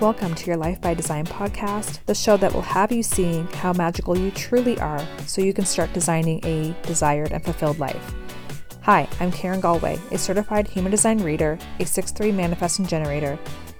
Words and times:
Welcome 0.00 0.36
to 0.36 0.46
your 0.46 0.56
Life 0.56 0.80
by 0.80 0.94
Design 0.94 1.26
podcast, 1.26 2.04
the 2.06 2.14
show 2.14 2.36
that 2.36 2.54
will 2.54 2.62
have 2.62 2.92
you 2.92 3.02
seeing 3.02 3.48
how 3.48 3.72
magical 3.72 4.16
you 4.16 4.30
truly 4.30 4.78
are 4.78 5.04
so 5.26 5.42
you 5.42 5.52
can 5.52 5.64
start 5.64 5.92
designing 5.92 6.40
a 6.44 6.72
desired 6.82 7.32
and 7.32 7.44
fulfilled 7.44 7.80
life. 7.80 8.14
Hi, 8.82 9.08
I'm 9.18 9.32
Karen 9.32 9.60
Galway, 9.60 9.98
a 10.12 10.18
certified 10.18 10.68
human 10.68 10.92
design 10.92 11.18
reader, 11.18 11.58
a 11.80 11.82
6-3 11.82 12.32
manifesting 12.32 12.86
generator, 12.86 13.36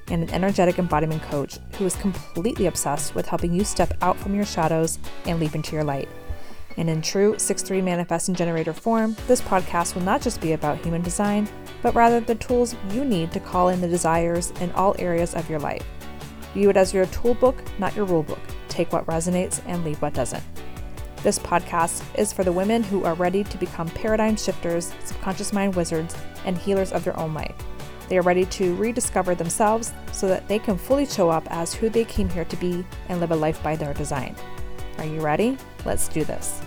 and 0.09 0.25
an 0.25 0.31
energetic 0.31 0.81
embodiment 0.81 1.23
coach 1.23 1.59
who 1.75 1.87
is 1.87 1.95
completely 1.95 2.67
obsessed 2.67 3.15
with 3.15 3.27
helping 3.27 3.55
you 3.55 3.63
step 3.63 3.95
out 4.03 4.19
from 4.19 4.35
your 4.35 4.45
shadows 4.45 4.99
and 5.27 5.39
leap 5.39 5.55
into 5.55 5.77
your 5.77 5.85
light. 5.85 6.09
And 6.79 6.89
in 6.89 7.03
true 7.03 7.35
6-3 7.35 7.83
manifesting 7.83 8.37
generator 8.37 8.73
form, 8.73 9.17
this 9.27 9.43
podcast 9.43 9.95
will 9.95 10.03
not 10.03 10.23
just 10.23 10.41
be 10.41 10.53
about 10.53 10.79
human 10.79 11.03
design, 11.03 11.49
but 11.83 11.95
rather 11.95 12.21
the 12.21 12.37
tools 12.37 12.77
you 12.93 13.05
need 13.05 13.33
to 13.33 13.41
call 13.41 13.69
in 13.69 13.81
the 13.81 13.89
desires 13.89 14.53
in 14.61 14.71
all 14.73 14.95
areas 14.99 15.35
of 15.35 15.51
your 15.51 15.59
life. 15.59 15.85
View 16.55 16.71
it 16.71 16.77
as 16.77 16.95
your 16.95 17.07
toolbook, 17.07 17.57
not 17.79 17.95
your 17.97 18.07
rulebook. 18.07 18.39
Take 18.69 18.93
what 18.93 19.07
resonates 19.07 19.61
and 19.67 19.85
leave 19.85 20.01
what 20.01 20.15
doesn't. 20.15 20.43
This 21.25 21.41
podcast 21.41 22.05
is 22.17 22.33
for 22.33 22.45
the 22.45 22.53
women 22.53 22.85
who 22.85 23.05
are 23.05 23.15
ready 23.15 23.43
to 23.43 23.59
become 23.59 23.89
paradigm 23.89 24.37
shifters, 24.37 24.95
subconscious 25.05 25.53
mind 25.53 25.75
wizards, 25.75 26.17
and 26.45 26.57
healers 26.57 26.93
of 26.93 27.03
their 27.03 27.19
own 27.19 27.35
life. 27.35 27.57
They 28.09 28.19
are 28.19 28.23
ready 28.23 28.47
to 28.47 28.77
rediscover 28.77 29.35
themselves 29.35 29.93
so 30.13 30.29
that 30.29 30.47
they 30.47 30.61
can 30.61 30.79
fully 30.79 31.07
show 31.07 31.29
up 31.29 31.47
as 31.51 31.75
who 31.75 31.89
they 31.89 32.05
came 32.05 32.29
here 32.29 32.45
to 32.45 32.57
be 32.57 32.85
and 33.09 33.19
live 33.19 33.33
a 33.33 33.37
life 33.37 33.61
by 33.65 33.75
their 33.75 33.93
design. 33.95 34.37
Are 34.99 35.07
you 35.07 35.21
ready? 35.21 35.57
Let's 35.85 36.09
do 36.09 36.25
this. 36.25 36.61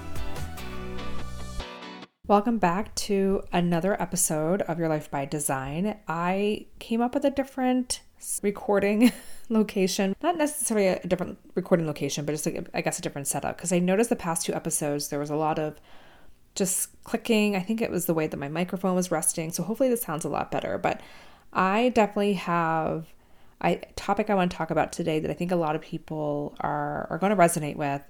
Welcome 2.27 2.59
back 2.59 2.95
to 2.95 3.43
another 3.51 4.01
episode 4.01 4.61
of 4.61 4.79
Your 4.79 4.87
Life 4.87 5.11
by 5.11 5.25
Design. 5.25 5.97
I 6.07 6.67
came 6.79 7.01
up 7.01 7.13
with 7.13 7.25
a 7.25 7.29
different 7.29 7.99
recording 8.41 9.11
location. 9.49 10.15
Not 10.23 10.37
necessarily 10.37 10.87
a 10.87 11.05
different 11.05 11.39
recording 11.55 11.85
location, 11.85 12.23
but 12.23 12.31
just 12.31 12.45
like, 12.45 12.69
I 12.73 12.79
guess 12.79 12.99
a 12.99 13.01
different 13.01 13.27
setup. 13.27 13.57
Because 13.57 13.73
I 13.73 13.79
noticed 13.79 14.09
the 14.09 14.15
past 14.15 14.45
two 14.45 14.53
episodes, 14.53 15.09
there 15.09 15.19
was 15.19 15.29
a 15.29 15.35
lot 15.35 15.59
of 15.59 15.81
just 16.55 17.03
clicking. 17.03 17.57
I 17.57 17.59
think 17.59 17.81
it 17.81 17.91
was 17.91 18.05
the 18.05 18.13
way 18.13 18.27
that 18.27 18.37
my 18.37 18.47
microphone 18.47 18.95
was 18.95 19.11
resting. 19.11 19.51
So 19.51 19.61
hopefully 19.61 19.89
this 19.89 20.03
sounds 20.03 20.23
a 20.23 20.29
lot 20.29 20.51
better. 20.51 20.77
But 20.77 21.01
I 21.51 21.89
definitely 21.89 22.33
have 22.35 23.07
a 23.63 23.81
topic 23.95 24.29
I 24.29 24.35
want 24.35 24.51
to 24.51 24.57
talk 24.57 24.71
about 24.71 24.91
today 24.91 25.19
that 25.19 25.29
I 25.29 25.33
think 25.33 25.51
a 25.51 25.55
lot 25.55 25.75
of 25.75 25.81
people 25.81 26.55
are, 26.61 27.07
are 27.09 27.17
going 27.17 27.29
to 27.31 27.35
resonate 27.35 27.75
with. 27.75 28.01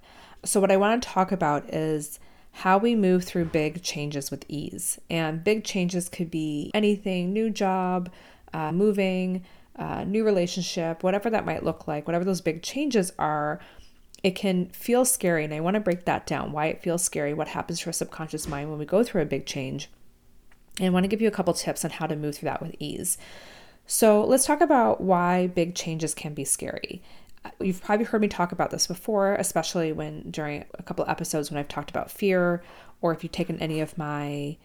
So 0.43 0.59
what 0.59 0.71
I 0.71 0.77
want 0.77 1.01
to 1.01 1.09
talk 1.09 1.31
about 1.31 1.73
is 1.73 2.19
how 2.51 2.77
we 2.77 2.95
move 2.95 3.23
through 3.23 3.45
big 3.45 3.81
changes 3.81 4.31
with 4.31 4.45
ease. 4.47 4.99
And 5.09 5.43
big 5.43 5.63
changes 5.63 6.09
could 6.09 6.29
be 6.31 6.71
anything 6.73 7.31
new 7.31 7.49
job, 7.49 8.11
uh, 8.53 8.71
moving, 8.71 9.43
uh, 9.77 10.03
new 10.03 10.25
relationship, 10.25 11.03
whatever 11.03 11.29
that 11.29 11.45
might 11.45 11.63
look 11.63 11.87
like, 11.87 12.07
whatever 12.07 12.25
those 12.25 12.41
big 12.41 12.61
changes 12.61 13.13
are, 13.17 13.59
it 14.23 14.31
can 14.31 14.67
feel 14.69 15.05
scary. 15.05 15.45
And 15.45 15.53
I 15.53 15.59
want 15.59 15.75
to 15.75 15.79
break 15.79 16.05
that 16.05 16.27
down 16.27 16.51
why 16.51 16.67
it 16.67 16.83
feels 16.83 17.03
scary, 17.03 17.33
what 17.33 17.47
happens 17.47 17.79
to 17.79 17.87
our 17.87 17.93
subconscious 17.93 18.47
mind 18.47 18.69
when 18.69 18.79
we 18.79 18.85
go 18.85 19.03
through 19.03 19.21
a 19.21 19.25
big 19.25 19.45
change. 19.45 19.89
And 20.77 20.87
I 20.87 20.89
want 20.89 21.03
to 21.03 21.07
give 21.07 21.21
you 21.21 21.27
a 21.27 21.31
couple 21.31 21.53
tips 21.53 21.85
on 21.85 21.91
how 21.91 22.07
to 22.07 22.15
move 22.15 22.35
through 22.35 22.47
that 22.47 22.61
with 22.61 22.75
ease. 22.79 23.17
So 23.87 24.23
let's 24.23 24.45
talk 24.45 24.61
about 24.61 25.01
why 25.01 25.47
big 25.47 25.75
changes 25.75 26.13
can 26.13 26.33
be 26.33 26.45
scary. 26.45 27.01
You've 27.59 27.81
probably 27.81 28.05
heard 28.05 28.21
me 28.21 28.27
talk 28.27 28.51
about 28.51 28.71
this 28.71 28.87
before, 28.87 29.35
especially 29.35 29.91
when 29.91 30.29
during 30.29 30.65
a 30.75 30.83
couple 30.83 31.05
episodes 31.07 31.49
when 31.49 31.57
I've 31.57 31.67
talked 31.67 31.89
about 31.89 32.11
fear, 32.11 32.63
or 33.01 33.11
if 33.13 33.23
you've 33.23 33.31
taken 33.31 33.57
any 33.59 33.79
of 33.79 33.97
my 33.97 34.57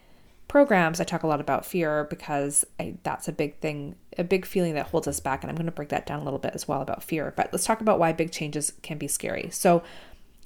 programs, 0.47 1.01
I 1.01 1.03
talk 1.03 1.23
a 1.23 1.27
lot 1.27 1.41
about 1.41 1.65
fear 1.65 2.05
because 2.05 2.65
I, 2.79 2.95
that's 3.03 3.27
a 3.27 3.31
big 3.31 3.59
thing, 3.59 3.95
a 4.17 4.23
big 4.23 4.45
feeling 4.45 4.75
that 4.75 4.87
holds 4.87 5.07
us 5.07 5.19
back. 5.19 5.43
And 5.43 5.49
I'm 5.49 5.55
going 5.55 5.65
to 5.65 5.71
break 5.71 5.89
that 5.89 6.05
down 6.05 6.19
a 6.19 6.23
little 6.23 6.39
bit 6.39 6.53
as 6.53 6.67
well 6.67 6.81
about 6.81 7.03
fear. 7.03 7.33
But 7.35 7.49
let's 7.51 7.65
talk 7.65 7.81
about 7.81 7.99
why 7.99 8.13
big 8.13 8.31
changes 8.31 8.73
can 8.83 8.97
be 8.97 9.07
scary. 9.07 9.49
So, 9.51 9.83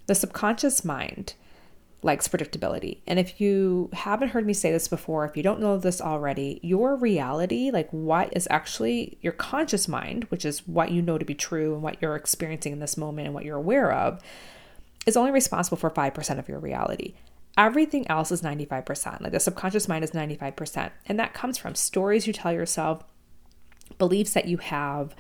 the 0.07 0.15
subconscious 0.15 0.83
mind 0.83 1.35
likes 2.03 2.27
predictability. 2.27 2.99
And 3.05 3.19
if 3.19 3.39
you 3.39 3.89
haven't 3.93 4.29
heard 4.29 4.45
me 4.45 4.53
say 4.53 4.71
this 4.71 4.87
before, 4.87 5.25
if 5.25 5.37
you 5.37 5.43
don't 5.43 5.59
know 5.59 5.77
this 5.77 6.01
already, 6.01 6.59
your 6.63 6.95
reality, 6.95 7.69
like 7.71 7.89
what 7.91 8.35
is 8.35 8.47
actually 8.49 9.17
your 9.21 9.33
conscious 9.33 9.87
mind, 9.87 10.25
which 10.25 10.43
is 10.43 10.67
what 10.67 10.91
you 10.91 11.01
know 11.01 11.17
to 11.17 11.25
be 11.25 11.35
true 11.35 11.73
and 11.73 11.83
what 11.83 12.01
you're 12.01 12.15
experiencing 12.15 12.73
in 12.73 12.79
this 12.79 12.97
moment 12.97 13.27
and 13.27 13.35
what 13.35 13.45
you're 13.45 13.57
aware 13.57 13.91
of, 13.91 14.21
is 15.05 15.17
only 15.17 15.31
responsible 15.31 15.77
for 15.77 15.91
5% 15.91 16.39
of 16.39 16.47
your 16.47 16.59
reality. 16.59 17.13
Everything 17.57 18.07
else 18.09 18.31
is 18.31 18.41
95%. 18.41 19.21
Like 19.21 19.31
the 19.31 19.39
subconscious 19.39 19.87
mind 19.87 20.03
is 20.03 20.11
95%. 20.11 20.91
And 21.05 21.19
that 21.19 21.33
comes 21.33 21.57
from 21.57 21.75
stories 21.75 22.25
you 22.25 22.33
tell 22.33 22.53
yourself, 22.53 23.03
beliefs 23.97 24.33
that 24.33 24.45
you 24.45 24.57
have, 24.57 25.15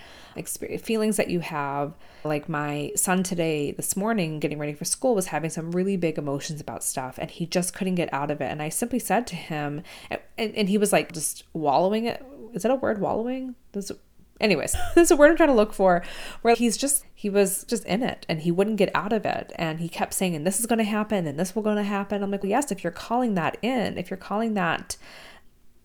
feelings 0.79 1.17
that 1.17 1.29
you 1.29 1.39
have. 1.39 1.93
Like 2.23 2.47
my 2.47 2.91
son 2.95 3.23
today, 3.23 3.71
this 3.71 3.95
morning, 3.95 4.39
getting 4.39 4.59
ready 4.59 4.73
for 4.73 4.85
school, 4.85 5.15
was 5.15 5.27
having 5.27 5.49
some 5.49 5.71
really 5.71 5.97
big 5.97 6.17
emotions 6.17 6.61
about 6.61 6.83
stuff 6.83 7.17
and 7.17 7.31
he 7.31 7.45
just 7.45 7.73
couldn't 7.73 7.95
get 7.95 8.13
out 8.13 8.29
of 8.31 8.41
it. 8.41 8.51
And 8.51 8.61
I 8.61 8.69
simply 8.69 8.99
said 8.99 9.25
to 9.27 9.35
him, 9.35 9.83
and, 10.09 10.21
and 10.37 10.69
he 10.69 10.77
was 10.77 10.93
like 10.93 11.11
just 11.11 11.43
wallowing 11.53 12.05
it. 12.05 12.23
Is 12.53 12.63
that 12.63 12.71
a 12.71 12.75
word, 12.75 12.99
wallowing? 12.99 13.55
Does 13.71 13.91
anyways, 14.41 14.75
this 14.95 15.05
is 15.05 15.11
a 15.11 15.15
word 15.15 15.31
I'm 15.31 15.37
trying 15.37 15.49
to 15.49 15.55
look 15.55 15.73
for 15.73 16.03
where 16.41 16.55
he's 16.55 16.75
just, 16.75 17.05
he 17.13 17.29
was 17.29 17.63
just 17.63 17.85
in 17.85 18.03
it 18.03 18.25
and 18.27 18.41
he 18.41 18.51
wouldn't 18.51 18.77
get 18.77 18.93
out 18.93 19.13
of 19.13 19.25
it. 19.25 19.53
And 19.55 19.79
he 19.79 19.87
kept 19.87 20.13
saying, 20.13 20.35
and 20.35 20.45
this 20.45 20.59
is 20.59 20.65
going 20.65 20.79
to 20.79 20.83
happen 20.83 21.27
and 21.27 21.39
this 21.39 21.55
will 21.55 21.61
going 21.61 21.77
to 21.77 21.83
happen. 21.83 22.23
I'm 22.23 22.31
like, 22.31 22.43
well, 22.43 22.49
yes, 22.49 22.71
if 22.71 22.83
you're 22.83 22.91
calling 22.91 23.35
that 23.35 23.57
in, 23.61 23.97
if 23.97 24.09
you're 24.09 24.17
calling 24.17 24.55
that, 24.55 24.97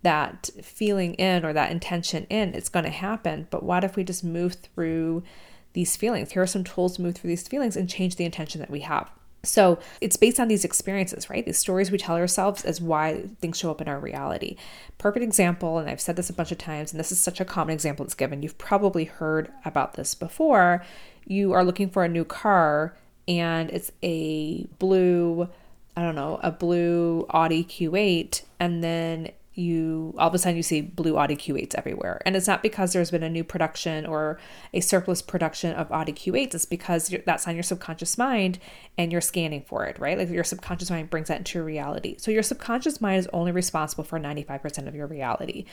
that 0.07 0.51
feeling 0.63 1.15
in 1.15 1.45
or 1.45 1.53
that 1.53 1.73
intention 1.73 2.29
in, 2.31 2.55
it's 2.55 2.69
going 2.69 2.85
to 2.85 2.93
happen. 2.93 3.49
But 3.51 3.65
what 3.65 3.83
if 3.83 3.97
we 3.97 4.05
just 4.05 4.23
move 4.23 4.55
through 4.55 5.25
these 5.73 5.97
feelings? 5.97 6.31
Here 6.31 6.43
are 6.43 6.47
some 6.47 6.63
tools 6.63 6.95
to 6.95 7.03
move 7.03 7.17
through 7.17 7.27
these 7.27 7.49
feelings 7.49 7.77
and 7.77 7.91
change 7.91 8.15
the 8.15 8.25
intention 8.25 8.61
that 8.61 8.71
we 8.71 8.81
have. 8.81 9.11
So 9.43 9.81
it's 10.01 10.17
based 10.17 10.39
on 10.39 10.47
these 10.47 10.65
experiences, 10.65 11.29
right? 11.29 11.45
These 11.45 11.59
stories 11.59 11.91
we 11.91 11.99
tell 11.99 12.15
ourselves 12.15 12.65
is 12.65 12.81
why 12.81 13.25
things 13.41 13.59
show 13.59 13.73
up 13.73 13.81
in 13.81 13.89
our 13.89 13.99
reality. 13.99 14.55
Perfect 14.97 15.25
example, 15.25 15.79
and 15.79 15.91
I've 15.91 16.01
said 16.01 16.15
this 16.15 16.31
a 16.31 16.35
bunch 16.35 16.53
of 16.53 16.59
times, 16.59 16.93
and 16.93 17.01
this 17.01 17.11
is 17.11 17.19
such 17.19 17.41
a 17.41 17.45
common 17.45 17.75
example 17.75 18.05
that's 18.05 18.15
given. 18.15 18.45
You've 18.45 18.59
probably 18.59 19.07
heard 19.07 19.51
about 19.65 19.95
this 19.95 20.15
before. 20.15 20.85
You 21.27 21.53
are 21.53 21.65
looking 21.65 21.91
for 21.91 22.05
a 22.05 22.09
new 22.09 22.25
car, 22.25 22.97
and 23.27 23.71
it's 23.71 23.91
a 24.05 24.67
blue, 24.79 25.49
I 25.97 26.03
don't 26.03 26.15
know, 26.15 26.39
a 26.45 26.53
blue 26.53 27.27
Audi 27.31 27.65
Q8, 27.65 28.43
and 28.61 28.85
then 28.85 29.31
you 29.57 30.15
all 30.19 30.29
of 30.29 30.35
a 30.35 30.39
sudden 30.39 30.57
you 30.57 30.63
see 30.63 30.83
blue 30.83 31.17
Audi 31.17 31.35
Q8s 31.35 31.75
everywhere. 31.75 32.21
And 32.27 32.37
it's 32.37 32.47
not 32.47 32.63
because 32.63 32.93
there's 32.93 33.11
been 33.11 33.23
a 33.23 33.31
new 33.31 33.43
production 33.43 34.05
or 34.05 34.39
a 34.75 34.81
surplus 34.81 35.23
production 35.23 35.73
of 35.73 35.91
Audi 35.91 36.13
Q8s. 36.13 36.55
It's 36.55 36.65
because 36.67 37.13
that's 37.25 37.49
on 37.49 37.55
your 37.55 37.63
subconscious 37.63 38.19
mind 38.19 38.59
and 38.99 39.11
you're 39.11 39.23
scanning 39.23 39.63
for 39.63 39.87
it, 39.87 39.99
right? 39.99 40.19
Like 40.19 40.29
your 40.29 40.45
subconscious 40.45 40.91
mind 40.91 41.09
brings 41.09 41.29
that 41.29 41.39
into 41.39 41.63
reality. 41.63 42.17
So 42.19 42.31
your 42.31 42.43
subconscious 42.43 43.01
mind 43.01 43.21
is 43.21 43.29
only 43.33 43.51
responsible 43.51 44.05
for 44.05 44.21
95% 44.21 44.87
of 44.87 44.95
your 44.95 45.07
reality. 45.07 45.65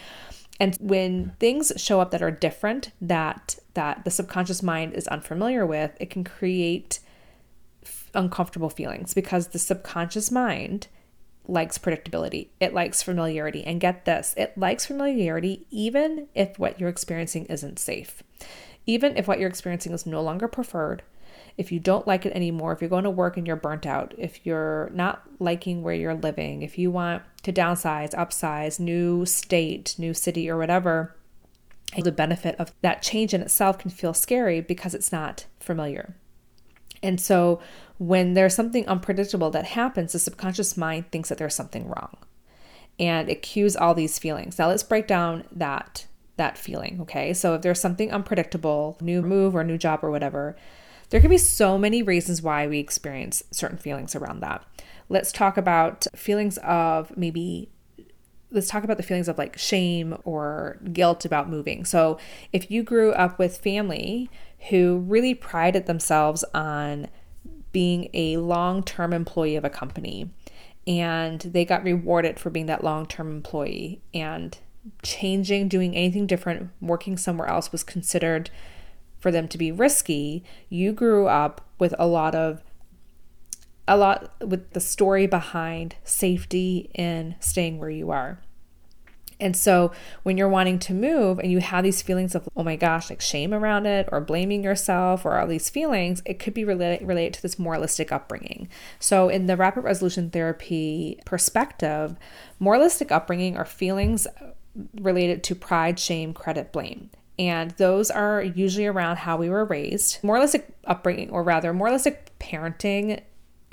And 0.59 0.77
when 0.79 1.33
things 1.39 1.73
show 1.75 1.99
up 1.99 2.11
that 2.11 2.22
are 2.22 2.31
different, 2.31 2.91
that 3.01 3.57
that 3.73 4.05
the 4.05 4.11
subconscious 4.11 4.63
mind 4.63 4.93
is 4.93 5.07
unfamiliar 5.07 5.66
with, 5.66 5.91
it 5.99 6.09
can 6.09 6.23
create 6.23 6.99
uncomfortable 8.13 8.69
feelings 8.69 9.13
because 9.13 9.47
the 9.47 9.59
subconscious 9.59 10.31
mind 10.31 10.88
likes 11.47 11.77
predictability. 11.77 12.47
It 12.59 12.73
likes 12.73 13.03
familiarity. 13.03 13.63
And 13.63 13.81
get 13.81 14.05
this 14.05 14.33
it 14.37 14.57
likes 14.57 14.85
familiarity 14.85 15.65
even 15.69 16.27
if 16.33 16.57
what 16.57 16.79
you're 16.79 16.89
experiencing 16.89 17.45
isn't 17.45 17.79
safe. 17.79 18.23
Even 18.85 19.17
if 19.17 19.27
what 19.27 19.39
you're 19.39 19.49
experiencing 19.49 19.93
is 19.93 20.05
no 20.05 20.21
longer 20.21 20.47
preferred, 20.47 21.03
if 21.57 21.71
you 21.71 21.79
don't 21.79 22.07
like 22.07 22.25
it 22.25 22.33
anymore, 22.33 22.71
if 22.71 22.81
you're 22.81 22.89
going 22.89 23.03
to 23.03 23.09
work 23.09 23.37
and 23.37 23.45
you're 23.45 23.55
burnt 23.55 23.85
out, 23.85 24.13
if 24.17 24.45
you're 24.45 24.89
not 24.93 25.23
liking 25.40 25.84
where 25.84 25.93
you're 25.93 26.16
living, 26.16 26.63
if 26.63 26.78
you 26.78 26.91
want 26.91 27.23
to 27.43 27.53
downsize, 27.53 28.13
upsize, 28.13 28.79
new 28.79 29.25
state, 29.25 29.96
new 29.97 30.13
city, 30.13 30.49
or 30.49 30.57
whatever, 30.57 31.16
the 32.01 32.11
benefit 32.11 32.55
of 32.59 32.73
that 32.81 33.01
change 33.01 33.34
in 33.34 33.41
itself 33.41 33.78
can 33.78 33.91
feel 33.91 34.13
scary 34.13 34.61
because 34.61 34.96
it's 34.96 35.11
not 35.11 35.46
familiar. 35.59 36.16
And 37.03 37.22
so 37.22 37.59
when 38.00 38.34
there's 38.34 38.55
something 38.55 38.88
unpredictable 38.88 39.52
that 39.52 39.66
happens, 39.66 40.14
the 40.14 40.20
subconscious 40.20 40.76
mind 40.78 41.11
thinks 41.11 41.29
that 41.29 41.38
there's 41.38 41.53
something 41.53 41.88
wrong. 41.88 42.17
And 43.00 43.29
it 43.29 43.41
cues 43.41 43.76
all 43.76 43.94
these 43.94 44.17
feelings. 44.17 44.58
Now 44.58 44.70
let's 44.70 44.84
break 44.84 45.08
down 45.08 45.44
that 45.52 46.08
that 46.35 46.58
feeling, 46.58 47.00
okay? 47.02 47.32
So 47.32 47.53
if 47.53 47.61
there's 47.61 47.79
something 47.79 48.11
unpredictable, 48.11 48.97
new 49.00 49.22
move 49.22 49.55
or 49.55 49.64
new 49.64 49.78
job 49.78 50.00
or 50.02 50.09
whatever, 50.09 50.55
there 51.09 51.22
can 51.22 51.29
be 51.29 51.38
so 51.38 51.78
many 51.78 52.02
reasons 52.02 52.41
why 52.41 52.66
we 52.66 52.79
experience 52.79 53.44
certain 53.52 53.78
feelings 53.78 54.16
around 54.16 54.40
that. 54.40 54.66
Let's 55.09 55.32
talk 55.32 55.58
about 55.58 56.08
feelings 56.16 56.58
of 56.64 57.16
maybe 57.16 57.70
let's 58.53 58.70
talk 58.70 58.84
about 58.84 58.97
the 58.97 59.03
feelings 59.03 59.28
of 59.28 59.38
like 59.38 59.58
shame 59.58 60.16
or 60.23 60.78
guilt 60.94 61.26
about 61.26 61.50
moving. 61.50 61.84
So, 61.84 62.17
if 62.53 62.72
you 62.72 62.84
grew 62.84 63.11
up 63.11 63.38
with 63.38 63.58
family 63.58 64.29
who 64.70 65.00
really 65.00 65.34
prided 65.34 65.88
themselves 65.88 66.46
on 66.53 67.09
being 67.72 68.09
a 68.14 68.38
long 68.38 68.84
term 68.84 69.11
employee 69.11 69.55
of 69.55 69.66
a 69.66 69.70
company 69.70 70.29
and 70.85 71.40
they 71.41 71.66
got 71.66 71.84
rewarded 71.84 72.40
for 72.40 72.50
being 72.50 72.66
that 72.67 72.84
long 72.84 73.05
term 73.05 73.32
employee. 73.32 74.02
And 74.14 74.58
changing, 75.02 75.70
doing 75.70 75.96
anything 75.96 76.28
different, 76.28 76.70
working 76.82 77.17
somewhere 77.17 77.47
else 77.47 77.72
was 77.72 77.84
considered 77.84 78.49
for 79.20 79.32
them 79.32 79.47
to 79.47 79.58
be 79.58 79.72
risky. 79.72 80.44
You 80.70 80.91
grew 80.91 81.28
up 81.28 81.61
with 81.79 81.96
a 81.97 82.08
lot 82.08 82.35
of 82.35 82.61
a 83.88 83.97
lot 83.97 84.34
with 84.40 84.72
the 84.72 84.80
story 84.80 85.28
behind 85.28 85.96
safety 86.03 86.90
in 86.94 87.35
staying 87.40 87.80
where 87.80 87.90
you 87.90 88.12
are. 88.12 88.40
And 89.40 89.58
so 89.58 89.91
when 90.24 90.38
you're 90.38 90.47
wanting 90.47 90.80
to 90.80 90.94
move 90.94 91.40
and 91.40 91.52
you 91.52 91.59
have 91.59 91.84
these 91.84 92.02
feelings 92.02 92.34
of, 92.34 92.47
oh 92.56 92.64
my 92.64 92.78
gosh, 92.78 93.09
like 93.09 93.20
shame 93.20 93.53
around 93.53 93.85
it 93.85 94.08
or 94.12 94.22
blaming 94.22 94.64
yourself 94.64 95.26
or 95.26 95.38
all 95.38 95.47
these 95.47 95.70
feelings, 95.70 96.22
it 96.26 96.40
could 96.40 96.53
be 96.53 96.64
related, 96.64 97.06
related 97.06 97.34
to 97.34 97.41
this 97.41 97.59
moralistic 97.59 98.12
upbringing. 98.12 98.70
So 99.00 99.28
in 99.28 99.47
the 99.47 99.58
rapid 99.58 99.84
resolution 99.84 100.30
therapy 100.30 101.20
perspective, 101.26 102.16
moralistic 102.59 103.12
upbringing 103.12 103.58
are 103.58 103.66
feelings 103.66 104.28
related 105.02 105.44
to 105.44 105.56
pride, 105.56 106.00
shame, 106.00 106.34
credit, 106.34 106.72
blame. 106.72 107.09
And 107.38 107.72
those 107.72 108.12
are 108.12 108.41
usually 108.41 108.85
around 108.85 109.18
how 109.18 109.38
we 109.38 109.50
were 109.50 109.66
raised. 109.66 110.24
Moralistic 110.24 110.68
upbringing, 110.85 111.32
or 111.32 111.44
rather, 111.44 111.74
moralistic 111.74 112.32
parenting 112.40 113.22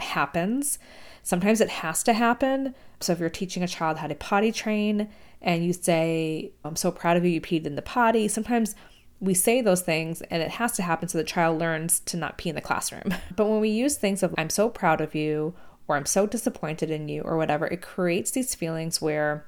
happens. 0.01 0.79
Sometimes 1.23 1.61
it 1.61 1.69
has 1.69 2.03
to 2.05 2.13
happen. 2.13 2.75
So 3.01 3.13
if 3.13 3.19
you're 3.19 3.31
teaching 3.31 3.63
a 3.63 3.69
child 3.69 3.99
how 3.99 4.07
to 4.07 4.15
potty 4.15 4.53
train 4.53 5.09
and 5.43 5.65
you 5.65 5.73
say, 5.73 6.53
I'm 6.65 6.77
so 6.77 6.91
proud 6.91 7.17
of 7.17 7.25
you, 7.25 7.31
you 7.31 7.41
peed 7.41 7.67
in 7.67 7.77
the 7.77 7.83
potty, 7.83 8.29
sometimes 8.29 8.75
we 9.21 9.35
say 9.35 9.61
those 9.61 9.83
things 9.83 10.23
and 10.23 10.43
it 10.43 10.53
has 10.53 10.73
to 10.73 10.83
happen 10.83 11.09
so 11.09 11.19
the 11.19 11.25
child 11.25 11.59
learns 11.59 12.01
to 12.01 12.17
not 12.17 12.39
pee 12.39 12.49
in 12.49 12.55
the 12.55 12.61
classroom. 12.61 13.15
But 13.37 13.47
when 13.47 13.61
we 13.61 13.69
use 13.69 13.97
things 13.97 14.23
of, 14.23 14.35
I'm 14.39 14.51
so 14.51 14.69
proud 14.69 15.01
of 15.01 15.15
you, 15.15 15.55
or 15.87 15.97
I'm 15.97 16.07
so 16.07 16.27
disappointed 16.27 16.91
in 16.91 17.09
you, 17.09 17.23
or 17.23 17.37
whatever, 17.37 17.67
it 17.67 17.83
creates 17.83 18.31
these 18.31 18.55
feelings 18.55 19.03
where 19.03 19.47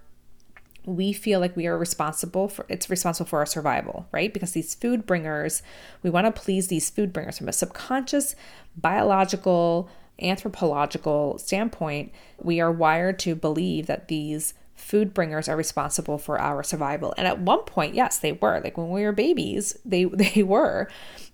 we 0.85 1.13
feel 1.13 1.39
like 1.41 1.57
we 1.57 1.67
are 1.67 1.79
responsible 1.79 2.49
for 2.49 2.67
it's 2.69 2.91
responsible 2.91 3.29
for 3.29 3.39
our 3.39 3.47
survival, 3.47 4.07
right? 4.13 4.33
Because 4.33 4.53
these 4.53 4.75
food 4.75 5.07
bringers, 5.07 5.63
we 6.03 6.11
want 6.11 6.27
to 6.27 6.41
please 6.41 6.69
these 6.69 6.91
food 6.91 7.13
bringers 7.13 7.39
from 7.39 7.49
a 7.49 7.53
subconscious 7.53 8.35
biological 8.77 9.89
anthropological 10.21 11.39
standpoint, 11.39 12.13
we 12.41 12.61
are 12.61 12.73
wired 12.73 13.19
to 13.21 13.35
believe 13.35 13.87
that 13.87 14.09
these 14.09 14.55
food 14.75 15.15
bringers 15.15 15.49
are 15.49 15.57
responsible 15.57 16.19
for 16.19 16.41
our 16.41 16.63
survival. 16.63 17.15
And 17.17 17.27
at 17.27 17.41
one 17.41 17.61
point, 17.61 17.95
yes, 17.95 18.19
they 18.19 18.33
were. 18.33 18.61
Like 18.63 18.77
when 18.77 18.91
we 18.91 19.03
were 19.03 19.13
babies, 19.13 19.79
they 19.85 20.05
they 20.13 20.43
were. 20.43 20.89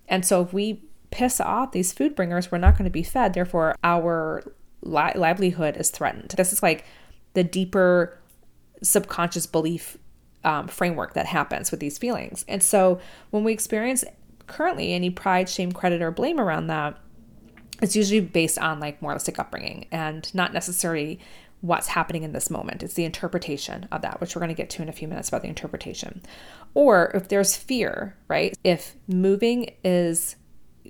And 0.07 0.25
so 0.25 0.41
if 0.41 0.53
we 0.53 0.83
piss 1.11 1.41
off 1.41 1.71
these 1.71 1.91
food 1.91 2.15
bringers, 2.15 2.51
we're 2.51 2.59
not 2.59 2.77
going 2.77 2.85
to 2.85 2.91
be 2.91 3.03
fed. 3.03 3.33
Therefore, 3.33 3.75
our 3.83 4.43
li- 4.81 5.13
livelihood 5.15 5.77
is 5.77 5.89
threatened. 5.89 6.33
This 6.37 6.53
is 6.53 6.61
like 6.61 6.85
the 7.33 7.43
deeper 7.43 8.17
subconscious 8.81 9.45
belief 9.45 9.97
um, 10.43 10.67
framework 10.67 11.13
that 11.13 11.25
happens 11.25 11.71
with 11.71 11.79
these 11.79 11.97
feelings. 11.97 12.45
And 12.47 12.63
so 12.63 12.99
when 13.31 13.43
we 13.43 13.51
experience 13.51 14.03
currently 14.47 14.93
any 14.93 15.09
pride, 15.09 15.49
shame, 15.49 15.71
credit, 15.71 16.01
or 16.01 16.11
blame 16.11 16.39
around 16.39 16.67
that, 16.67 16.97
it's 17.81 17.95
usually 17.95 18.21
based 18.21 18.59
on 18.59 18.79
like 18.79 19.01
moralistic 19.01 19.39
upbringing 19.39 19.87
and 19.91 20.33
not 20.33 20.53
necessarily 20.53 21.19
what's 21.61 21.87
happening 21.87 22.23
in 22.23 22.31
this 22.31 22.49
moment. 22.49 22.83
It's 22.83 22.93
the 22.93 23.05
interpretation 23.05 23.87
of 23.91 24.01
that, 24.01 24.21
which 24.21 24.35
we're 24.35 24.39
going 24.39 24.49
to 24.49 24.55
get 24.55 24.69
to 24.71 24.81
in 24.81 24.89
a 24.89 24.93
few 24.93 25.07
minutes 25.07 25.27
about 25.27 25.41
the 25.41 25.49
interpretation. 25.49 26.21
Or 26.73 27.11
if 27.13 27.27
there's 27.27 27.55
fear, 27.55 28.15
right? 28.27 28.57
If 28.63 28.95
moving 29.07 29.71
is 29.83 30.35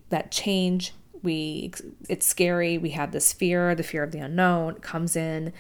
that 0.10 0.32
change, 0.32 0.94
we 1.24 1.74
it's 2.08 2.26
scary, 2.26 2.78
we 2.78 2.92
have 2.92 3.12
this 3.12 3.34
fear, 3.34 3.76
the 3.76 3.84
fear 3.84 4.04
of 4.04 4.12
the 4.12 4.20
unknown 4.20 4.76
comes 4.76 5.16
in. 5.16 5.54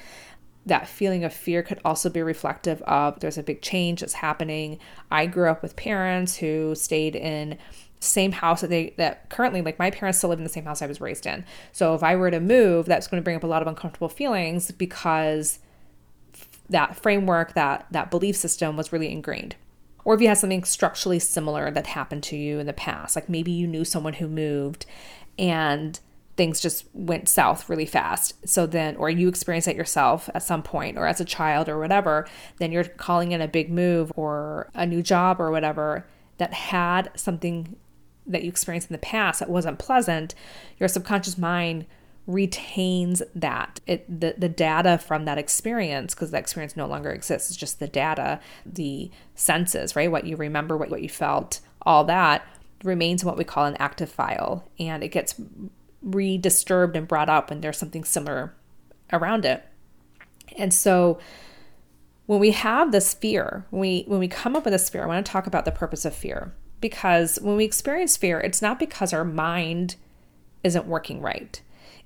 That 0.66 0.88
feeling 0.88 1.24
of 1.24 1.34
fear 1.34 1.64
could 1.64 1.80
also 1.84 2.10
be 2.10 2.22
reflective 2.22 2.82
of 2.84 3.20
there's 3.20 3.38
a 3.38 3.44
big 3.44 3.62
change 3.62 4.02
that's 4.02 4.14
happening. 4.14 4.78
I 5.10 5.26
grew 5.26 5.50
up 5.50 5.64
with 5.64 5.76
parents 5.76 6.38
who 6.38 6.76
stayed 6.76 7.16
in 7.16 7.58
same 8.00 8.32
house 8.32 8.62
that 8.62 8.70
they 8.70 8.94
that 8.98 9.30
currently 9.30 9.62
like 9.62 9.78
my 9.78 9.92
parents 9.92 10.18
still 10.18 10.30
live 10.30 10.40
in 10.40 10.44
the 10.44 10.50
same 10.50 10.64
house 10.64 10.82
I 10.82 10.88
was 10.88 11.02
raised 11.02 11.26
in. 11.26 11.44
So 11.72 11.94
if 11.96 12.04
I 12.04 12.16
were 12.16 12.32
to 12.32 12.40
move, 12.40 12.86
that's 12.86 13.08
going 13.08 13.22
to 13.22 13.24
bring 13.24 13.36
up 13.36 13.44
a 13.44 13.48
lot 13.48 13.62
of 13.62 13.68
uncomfortable 13.68 14.10
feelings 14.10 14.72
because 14.72 15.60
that 16.70 16.96
framework, 16.96 17.54
that 17.54 17.88
that 17.92 18.10
belief 18.10 18.36
system 18.36 18.78
was 18.78 18.94
really 18.94 19.12
ingrained. 19.12 19.56
Or 20.06 20.16
if 20.16 20.22
you 20.22 20.28
had 20.28 20.38
something 20.38 20.64
structurally 20.64 21.20
similar 21.20 21.70
that 21.72 21.88
happened 21.88 22.24
to 22.24 22.38
you 22.38 22.60
in 22.60 22.68
the 22.68 22.74
past, 22.74 23.16
like 23.16 23.28
maybe 23.28 23.52
you 23.52 23.68
knew 23.68 23.84
someone 23.84 24.14
who 24.14 24.28
moved 24.28 24.86
and 25.38 26.00
things 26.38 26.62
just 26.62 26.86
went 26.94 27.28
south 27.28 27.68
really 27.68 27.86
fast. 27.86 28.34
So 28.48 28.66
then, 28.66 28.96
or 28.96 29.10
you 29.10 29.28
experienced 29.28 29.68
it 29.68 29.76
yourself 29.76 30.30
at 30.34 30.42
some 30.42 30.64
point, 30.64 30.98
or 30.98 31.06
as 31.06 31.20
a 31.20 31.26
child, 31.26 31.68
or 31.68 31.78
whatever, 31.78 32.28
then 32.60 32.72
you're 32.72 32.86
calling 32.86 33.34
in 33.34 33.42
a 33.42 33.48
big 33.48 33.70
move 33.70 34.10
or 34.16 34.70
a 34.74 34.86
new 34.86 35.04
job 35.04 35.42
or 35.42 35.52
whatever 35.52 36.08
that 36.38 36.54
had 36.54 37.12
something 37.16 37.76
that 38.30 38.44
you 38.44 38.50
experienced 38.50 38.90
in 38.90 38.94
the 38.94 39.00
past 39.00 39.40
that 39.40 39.50
wasn't 39.50 39.80
pleasant, 39.80 40.36
your 40.80 40.88
subconscious 40.88 41.38
mind 41.38 41.86
retains 42.28 43.24
that. 43.34 43.80
It 43.88 44.22
the, 44.22 44.36
the 44.38 44.50
data 44.50 45.00
from 45.00 45.26
that 45.26 45.38
experience 45.38 46.14
because 46.14 46.32
that 46.32 46.40
experience 46.40 46.78
no 46.78 46.86
longer 46.86 47.12
exists 47.12 47.50
it's 47.50 47.58
just 47.58 47.80
the 47.80 47.88
data 47.88 48.40
the 48.66 49.10
senses 49.34 49.96
right? 49.96 50.12
What 50.12 50.26
you 50.26 50.36
remember 50.36 50.78
what, 50.78 50.92
what 50.92 51.02
you 51.02 51.10
felt 51.10 51.60
all 51.82 52.04
that 52.04 52.46
remains 52.84 53.24
in 53.24 53.28
what 53.28 53.38
we 53.38 53.44
call 53.44 53.66
an 53.66 53.76
active 53.78 54.12
file. 54.12 54.70
And 54.80 55.04
it 55.04 55.10
gets 55.10 55.36
redisturbed 56.02 56.96
and 56.96 57.08
brought 57.08 57.30
up 57.30 57.50
when 57.50 57.62
there's 57.62 57.78
something 57.78 58.04
similar 58.04 58.54
around 59.12 59.46
it. 59.46 59.66
And 60.58 60.74
so 60.74 61.20
when 62.26 62.40
we 62.40 62.52
have 62.52 62.92
this 62.92 63.16
fear 63.16 63.66
we 63.72 64.04
when 64.06 64.20
we 64.20 64.28
come 64.28 64.56
up 64.56 64.64
with 64.64 64.72
this 64.72 64.88
fear 64.88 65.04
i 65.04 65.08
want 65.08 65.26
to 65.26 65.32
talk 65.32 65.48
about 65.48 65.66
the 65.66 65.72
purpose 65.72 66.06
of 66.06 66.14
fear 66.14 66.54
because 66.82 67.38
when 67.42 67.56
we 67.56 67.66
experience 67.66 68.18
fear, 68.18 68.40
it's 68.40 68.62
not 68.62 68.80
because 68.80 69.14
our 69.14 69.26
mind 69.26 69.96
isn't 70.64 70.86
working 70.86 71.22
right. 71.22 71.62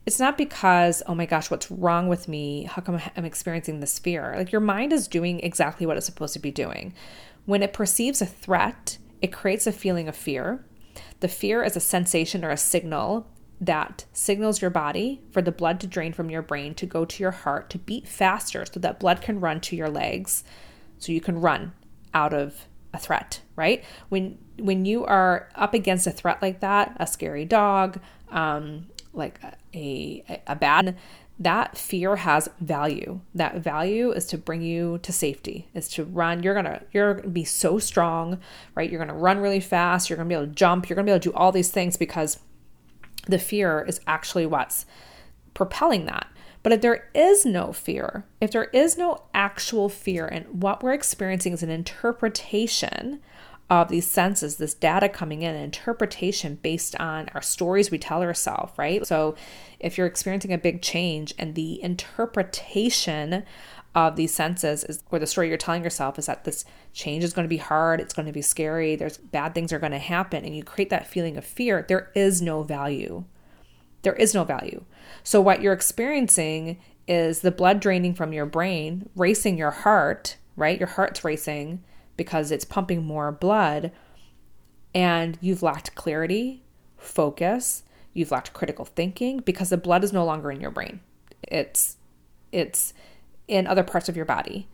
It's 0.06 0.20
not 0.20 0.38
because, 0.38 1.02
oh 1.08 1.16
my 1.16 1.26
gosh, 1.26 1.50
what's 1.50 1.72
wrong 1.72 2.08
with 2.08 2.28
me? 2.28 2.64
How 2.64 2.82
come 2.82 3.00
I'm 3.16 3.26
experiencing 3.26 3.80
this 3.80 4.00
fear? 4.00 4.34
Like 4.36 4.52
your 4.52 4.62
mind 4.62 4.92
is 4.92 5.08
doing 5.08 5.40
exactly 5.40 5.86
what 5.86 5.96
it's 5.96 6.06
supposed 6.06 6.34
to 6.34 6.40
be 6.40 6.52
doing. 6.52 6.94
When 7.46 7.64
it 7.64 7.74
perceives 7.74 8.22
a 8.22 8.26
threat, 8.26 8.98
it 9.22 9.32
creates 9.32 9.66
a 9.66 9.72
feeling 9.72 10.08
of 10.08 10.16
fear. 10.16 10.64
The 11.22 11.28
fear 11.28 11.64
is 11.64 11.78
a 11.78 11.82
sensation 11.82 12.44
or 12.44 12.50
a 12.50 12.58
signal 12.58 13.28
that 13.62 14.06
signals 14.12 14.62
your 14.62 14.72
body 14.72 15.22
for 15.32 15.42
the 15.42 15.52
blood 15.52 15.80
to 15.80 15.88
drain 15.88 16.12
from 16.12 16.30
your 16.30 16.42
brain 16.42 16.76
to 16.76 16.86
go 16.86 17.06
to 17.06 17.24
your 17.24 17.32
heart 17.32 17.70
to 17.70 17.78
beat 17.78 18.08
faster 18.08 18.66
so 18.66 18.80
that 18.82 19.00
blood 19.00 19.22
can 19.22 19.40
run 19.40 19.62
to 19.62 19.76
your 19.76 19.90
legs 19.90 20.44
so 20.98 21.14
you 21.14 21.22
can 21.22 21.40
run 21.40 21.72
out 22.14 22.34
of 22.34 22.68
a 22.94 23.00
threat, 23.00 23.42
right? 23.56 23.84
When 24.10 24.38
when 24.60 24.86
you 24.86 25.06
are 25.06 25.50
up 25.56 25.74
against 25.74 26.08
a 26.08 26.12
threat 26.12 26.42
like 26.42 26.60
that, 26.60 26.96
a 26.98 27.08
scary 27.08 27.46
dog, 27.46 28.00
um, 28.30 28.88
like 29.14 29.40
a, 29.74 30.24
a, 30.30 30.42
a 30.48 30.56
bad, 30.56 30.96
that 31.40 31.78
fear 31.78 32.18
has 32.18 32.50
value. 32.60 33.22
That 33.34 33.58
value 33.58 34.12
is 34.12 34.26
to 34.28 34.38
bring 34.38 34.62
you 34.62 35.00
to 35.00 35.12
safety. 35.12 35.68
Is 35.74 35.88
to 35.90 36.04
run. 36.06 36.44
You're 36.44 36.54
gonna 36.54 36.84
you're 36.92 37.16
gonna 37.16 37.30
be 37.30 37.44
so 37.44 37.80
strong, 37.80 38.40
right? 38.76 38.90
You're 38.90 39.00
gonna 39.04 39.18
run 39.18 39.40
really 39.40 39.60
fast. 39.60 40.10
You're 40.10 40.18
gonna 40.18 40.30
be 40.30 40.36
able 40.36 40.48
to 40.48 40.54
jump. 40.54 40.90
You're 40.90 40.96
gonna 40.96 41.06
be 41.06 41.12
able 41.12 41.22
to 41.22 41.30
do 41.30 41.36
all 41.36 41.52
these 41.52 41.72
things 41.72 41.98
because 41.98 42.40
the 43.28 43.40
fear 43.40 43.84
is 43.88 44.00
actually 44.06 44.46
what's 44.46 44.86
propelling 45.54 46.06
that. 46.06 46.28
But 46.64 46.72
if 46.72 46.82
there 46.82 47.10
is 47.14 47.46
no 47.46 47.74
fear, 47.74 48.26
if 48.40 48.52
there 48.52 48.66
is 48.66 48.98
no 48.98 49.24
actual 49.34 49.90
fear, 49.90 50.26
and 50.26 50.64
what 50.64 50.82
we're 50.82 50.94
experiencing 50.94 51.52
is 51.52 51.62
an 51.62 51.70
interpretation 51.70 53.20
of 53.70 53.90
these 53.90 54.10
senses, 54.10 54.58
this 54.58 54.74
data 54.74 55.10
coming 55.10 55.42
in, 55.42 55.56
an 55.56 55.62
interpretation 55.62 56.60
based 56.62 56.96
on 57.00 57.30
our 57.34 57.42
stories 57.42 57.92
we 57.92 57.98
tell 57.98 58.22
ourselves, 58.22 58.72
right? 58.78 59.06
So 59.06 59.36
if 59.80 59.98
you're 59.98 60.08
experiencing 60.08 60.54
a 60.54 60.58
big 60.58 60.82
change 60.82 61.34
and 61.38 61.56
the 61.56 61.82
interpretation 61.82 63.44
of 63.96 64.16
these 64.16 64.34
senses 64.34 64.84
is 64.86 65.04
or 65.12 65.20
the 65.20 65.28
story 65.28 65.50
you're 65.50 65.58
telling 65.58 65.84
yourself 65.84 66.18
is 66.18 66.26
that 66.26 66.46
this 66.46 66.66
change 66.94 67.24
is 67.24 67.34
going 67.34 67.46
to 67.46 67.50
be 67.50 67.58
hard, 67.58 68.00
it's 68.00 68.14
going 68.14 68.26
to 68.26 68.32
be 68.32 68.42
scary, 68.42 68.96
there's 68.96 69.18
bad 69.18 69.54
things 69.54 69.72
are 69.72 69.80
going 69.80 69.92
to 69.92 70.00
happen 70.00 70.44
and 70.46 70.56
you 70.56 70.64
create 70.64 70.90
that 70.90 71.08
feeling 71.08 71.38
of 71.38 71.46
fear, 71.46 71.86
there 71.88 72.10
is 72.16 72.42
no 72.42 72.64
value. 72.64 73.24
There 74.04 74.14
is 74.14 74.34
no 74.34 74.44
value. 74.44 74.84
So, 75.24 75.42
what 75.42 75.62
you're 75.62 75.74
experiencing 75.74 76.80
is 77.08 77.42
the 77.42 77.52
blood 77.52 77.80
draining 77.80 78.14
from 78.14 78.32
your 78.32 78.46
brain, 78.46 79.10
racing 79.16 79.58
your 79.58 79.72
heart, 79.72 80.38
right? 80.56 80.80
Your 80.80 80.88
heart's 80.88 81.24
racing 81.24 81.84
because 82.16 82.52
it's 82.52 82.66
pumping 82.66 83.04
more 83.04 83.32
blood, 83.32 83.92
and 84.94 85.38
you've 85.42 85.64
lacked 85.64 85.96
clarity, 85.96 86.64
focus, 86.98 87.84
you've 88.14 88.32
lacked 88.32 88.54
critical 88.54 88.86
thinking 88.86 89.40
because 89.40 89.70
the 89.70 89.78
blood 89.78 90.04
is 90.04 90.14
no 90.14 90.24
longer 90.24 90.52
in 90.52 90.62
your 90.62 90.72
brain. 90.72 91.00
It's 91.44 91.98
it's 92.52 92.94
in 93.48 93.68
other 93.68 93.84
parts 93.84 94.08
of 94.08 94.16
your 94.16 94.26
body 94.26 94.68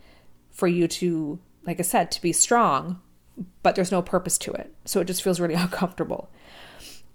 for 0.51 0.67
you 0.67 0.87
to 0.87 1.39
like 1.65 1.79
I 1.79 1.83
said 1.83 2.11
to 2.11 2.21
be 2.21 2.33
strong, 2.33 3.01
but 3.63 3.75
there's 3.75 3.91
no 3.91 4.01
purpose 4.01 4.37
to 4.39 4.51
it. 4.51 4.73
So 4.85 4.99
it 5.01 5.05
just 5.05 5.23
feels 5.23 5.39
really 5.39 5.53
uncomfortable. 5.55 6.29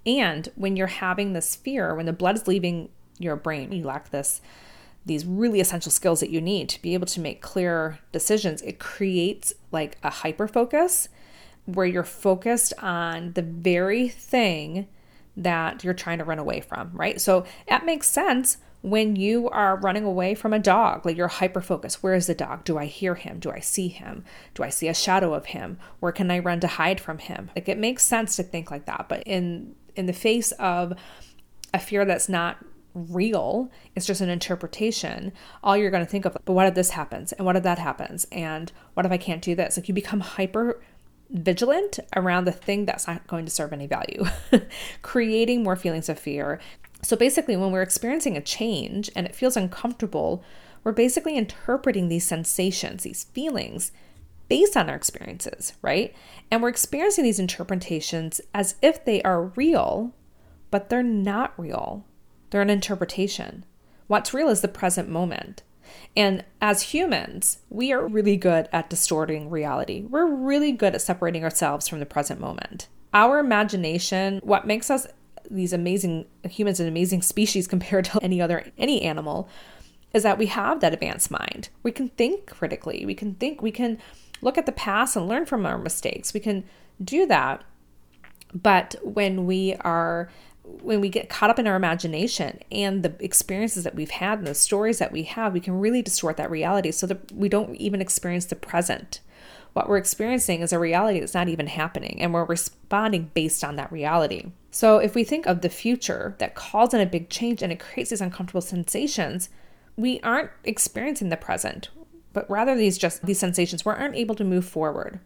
And 0.06 0.48
when 0.54 0.76
you're 0.76 0.86
having 0.86 1.32
this 1.32 1.56
fear, 1.56 1.94
when 1.94 2.06
the 2.06 2.12
blood 2.12 2.36
is 2.36 2.46
leaving 2.46 2.90
your 3.18 3.36
brain, 3.36 3.72
you 3.72 3.84
lack 3.84 4.10
this 4.10 4.40
these 5.06 5.26
really 5.26 5.60
essential 5.60 5.92
skills 5.92 6.20
that 6.20 6.30
you 6.30 6.40
need 6.40 6.68
to 6.70 6.80
be 6.80 6.94
able 6.94 7.06
to 7.06 7.20
make 7.20 7.42
clear 7.42 7.98
decisions, 8.10 8.62
it 8.62 8.78
creates 8.78 9.52
like 9.70 9.98
a 10.02 10.10
hyper 10.10 10.48
focus 10.48 11.08
where 11.66 11.86
you're 11.86 12.02
focused 12.02 12.72
on 12.78 13.32
the 13.34 13.42
very 13.42 14.08
thing 14.08 14.86
that 15.36 15.84
you're 15.84 15.94
trying 15.94 16.18
to 16.18 16.24
run 16.24 16.38
away 16.38 16.60
from, 16.60 16.90
right? 16.94 17.20
So 17.20 17.44
that 17.68 17.84
makes 17.84 18.08
sense 18.08 18.58
when 18.82 19.16
you 19.16 19.48
are 19.48 19.76
running 19.76 20.04
away 20.04 20.34
from 20.34 20.52
a 20.52 20.58
dog, 20.58 21.06
like 21.06 21.16
you're 21.16 21.26
hyper 21.26 21.62
focused. 21.62 22.02
Where 22.02 22.14
is 22.14 22.26
the 22.26 22.34
dog? 22.34 22.64
Do 22.64 22.76
I 22.76 22.84
hear 22.84 23.14
him? 23.14 23.38
Do 23.38 23.50
I 23.50 23.60
see 23.60 23.88
him? 23.88 24.24
Do 24.54 24.62
I 24.62 24.68
see 24.68 24.88
a 24.88 24.94
shadow 24.94 25.32
of 25.32 25.46
him? 25.46 25.78
Where 26.00 26.12
can 26.12 26.30
I 26.30 26.38
run 26.38 26.60
to 26.60 26.66
hide 26.66 27.00
from 27.00 27.18
him? 27.18 27.50
Like 27.56 27.68
it 27.68 27.78
makes 27.78 28.04
sense 28.04 28.36
to 28.36 28.42
think 28.42 28.70
like 28.70 28.84
that. 28.84 29.06
But 29.08 29.22
in 29.24 29.74
in 29.96 30.06
the 30.06 30.12
face 30.12 30.52
of 30.52 30.94
a 31.72 31.78
fear 31.78 32.04
that's 32.04 32.28
not 32.28 32.58
real, 32.94 33.70
it's 33.94 34.06
just 34.06 34.20
an 34.20 34.28
interpretation, 34.28 35.32
all 35.62 35.76
you're 35.76 35.90
going 35.90 36.04
to 36.04 36.10
think 36.10 36.24
of, 36.24 36.36
but 36.44 36.52
what 36.52 36.66
if 36.66 36.74
this 36.74 36.90
happens? 36.90 37.32
And 37.32 37.44
what 37.44 37.56
if 37.56 37.62
that 37.64 37.78
happens? 37.78 38.26
And 38.30 38.70
what 38.94 39.04
if 39.04 39.12
I 39.12 39.16
can't 39.16 39.42
do 39.42 39.54
this? 39.54 39.76
Like 39.76 39.88
you 39.88 39.94
become 39.94 40.20
hyper 40.20 40.80
vigilant 41.30 41.98
around 42.14 42.44
the 42.44 42.52
thing 42.52 42.84
that's 42.84 43.06
not 43.06 43.26
going 43.26 43.44
to 43.44 43.50
serve 43.50 43.72
any 43.72 43.86
value, 43.86 44.24
creating 45.02 45.62
more 45.62 45.76
feelings 45.76 46.08
of 46.08 46.18
fear. 46.18 46.60
So 47.02 47.16
basically, 47.16 47.56
when 47.56 47.70
we're 47.70 47.82
experiencing 47.82 48.36
a 48.36 48.40
change 48.40 49.10
and 49.14 49.26
it 49.26 49.34
feels 49.34 49.56
uncomfortable, 49.56 50.42
we're 50.84 50.92
basically 50.92 51.36
interpreting 51.36 52.08
these 52.08 52.26
sensations, 52.26 53.02
these 53.02 53.24
feelings, 53.24 53.90
based 54.48 54.76
on 54.76 54.90
our 54.90 54.96
experiences, 54.96 55.74
right? 55.82 56.14
And 56.50 56.62
we're 56.62 56.68
experiencing 56.68 57.24
these 57.24 57.38
interpretations 57.38 58.40
as 58.52 58.76
if 58.82 59.04
they 59.04 59.22
are 59.22 59.46
real, 59.56 60.14
but 60.70 60.88
they're 60.88 61.02
not 61.02 61.52
real. 61.58 62.04
They're 62.50 62.62
an 62.62 62.70
interpretation. 62.70 63.64
What's 64.06 64.34
real 64.34 64.48
is 64.48 64.60
the 64.60 64.68
present 64.68 65.08
moment. 65.08 65.62
And 66.16 66.44
as 66.60 66.82
humans, 66.82 67.58
we 67.68 67.92
are 67.92 68.06
really 68.06 68.36
good 68.36 68.68
at 68.72 68.90
distorting 68.90 69.50
reality. 69.50 70.02
We're 70.02 70.26
really 70.26 70.72
good 70.72 70.94
at 70.94 71.02
separating 71.02 71.44
ourselves 71.44 71.88
from 71.88 72.00
the 72.00 72.06
present 72.06 72.40
moment. 72.40 72.88
Our 73.12 73.38
imagination, 73.38 74.40
what 74.42 74.66
makes 74.66 74.90
us 74.90 75.06
these 75.50 75.72
amazing 75.72 76.26
humans 76.48 76.80
an 76.80 76.88
amazing 76.88 77.22
species 77.22 77.66
compared 77.74 78.06
to 78.06 78.22
any 78.22 78.40
other 78.40 78.64
any 78.78 79.02
animal 79.02 79.48
is 80.12 80.22
that 80.22 80.38
we 80.38 80.46
have 80.46 80.80
that 80.80 80.94
advanced 80.94 81.30
mind. 81.30 81.68
We 81.82 81.90
can 81.90 82.08
think 82.10 82.46
critically. 82.46 83.04
We 83.04 83.14
can 83.14 83.34
think, 83.34 83.60
we 83.60 83.72
can 83.72 83.98
look 84.44 84.58
at 84.58 84.66
the 84.66 84.72
past 84.72 85.16
and 85.16 85.26
learn 85.26 85.46
from 85.46 85.66
our 85.66 85.78
mistakes. 85.78 86.34
We 86.34 86.40
can 86.40 86.64
do 87.02 87.26
that. 87.26 87.64
But 88.54 88.94
when 89.02 89.46
we 89.46 89.74
are 89.80 90.30
when 90.80 91.00
we 91.00 91.10
get 91.10 91.28
caught 91.28 91.50
up 91.50 91.58
in 91.58 91.66
our 91.66 91.76
imagination 91.76 92.58
and 92.72 93.02
the 93.02 93.14
experiences 93.22 93.84
that 93.84 93.94
we've 93.94 94.10
had 94.10 94.38
and 94.38 94.46
the 94.46 94.54
stories 94.54 94.98
that 94.98 95.12
we 95.12 95.24
have, 95.24 95.52
we 95.52 95.60
can 95.60 95.78
really 95.78 96.00
distort 96.00 96.38
that 96.38 96.50
reality 96.50 96.90
so 96.90 97.06
that 97.06 97.30
we 97.32 97.50
don't 97.50 97.74
even 97.76 98.00
experience 98.00 98.46
the 98.46 98.56
present. 98.56 99.20
What 99.74 99.88
we're 99.88 99.98
experiencing 99.98 100.62
is 100.62 100.72
a 100.72 100.78
reality 100.78 101.20
that's 101.20 101.34
not 101.34 101.48
even 101.48 101.66
happening, 101.66 102.22
and 102.22 102.32
we're 102.32 102.44
responding 102.44 103.30
based 103.34 103.62
on 103.62 103.76
that 103.76 103.92
reality. 103.92 104.52
So, 104.70 104.98
if 104.98 105.14
we 105.14 105.24
think 105.24 105.46
of 105.46 105.60
the 105.60 105.68
future 105.68 106.34
that 106.38 106.54
calls 106.54 106.94
in 106.94 107.00
a 107.00 107.06
big 107.06 107.28
change 107.28 107.60
and 107.60 107.72
it 107.72 107.80
creates 107.80 108.10
these 108.10 108.20
uncomfortable 108.20 108.60
sensations, 108.60 109.48
we 109.96 110.20
aren't 110.20 110.50
experiencing 110.64 111.28
the 111.28 111.36
present, 111.36 111.90
but 112.34 112.48
rather 112.50 112.74
these 112.76 112.98
just 112.98 113.24
these 113.24 113.38
sensations. 113.38 113.84
We 113.84 113.92
aren't 113.92 114.16
able 114.16 114.34
to 114.34 114.44
move 114.44 114.66
forward. 114.66 115.20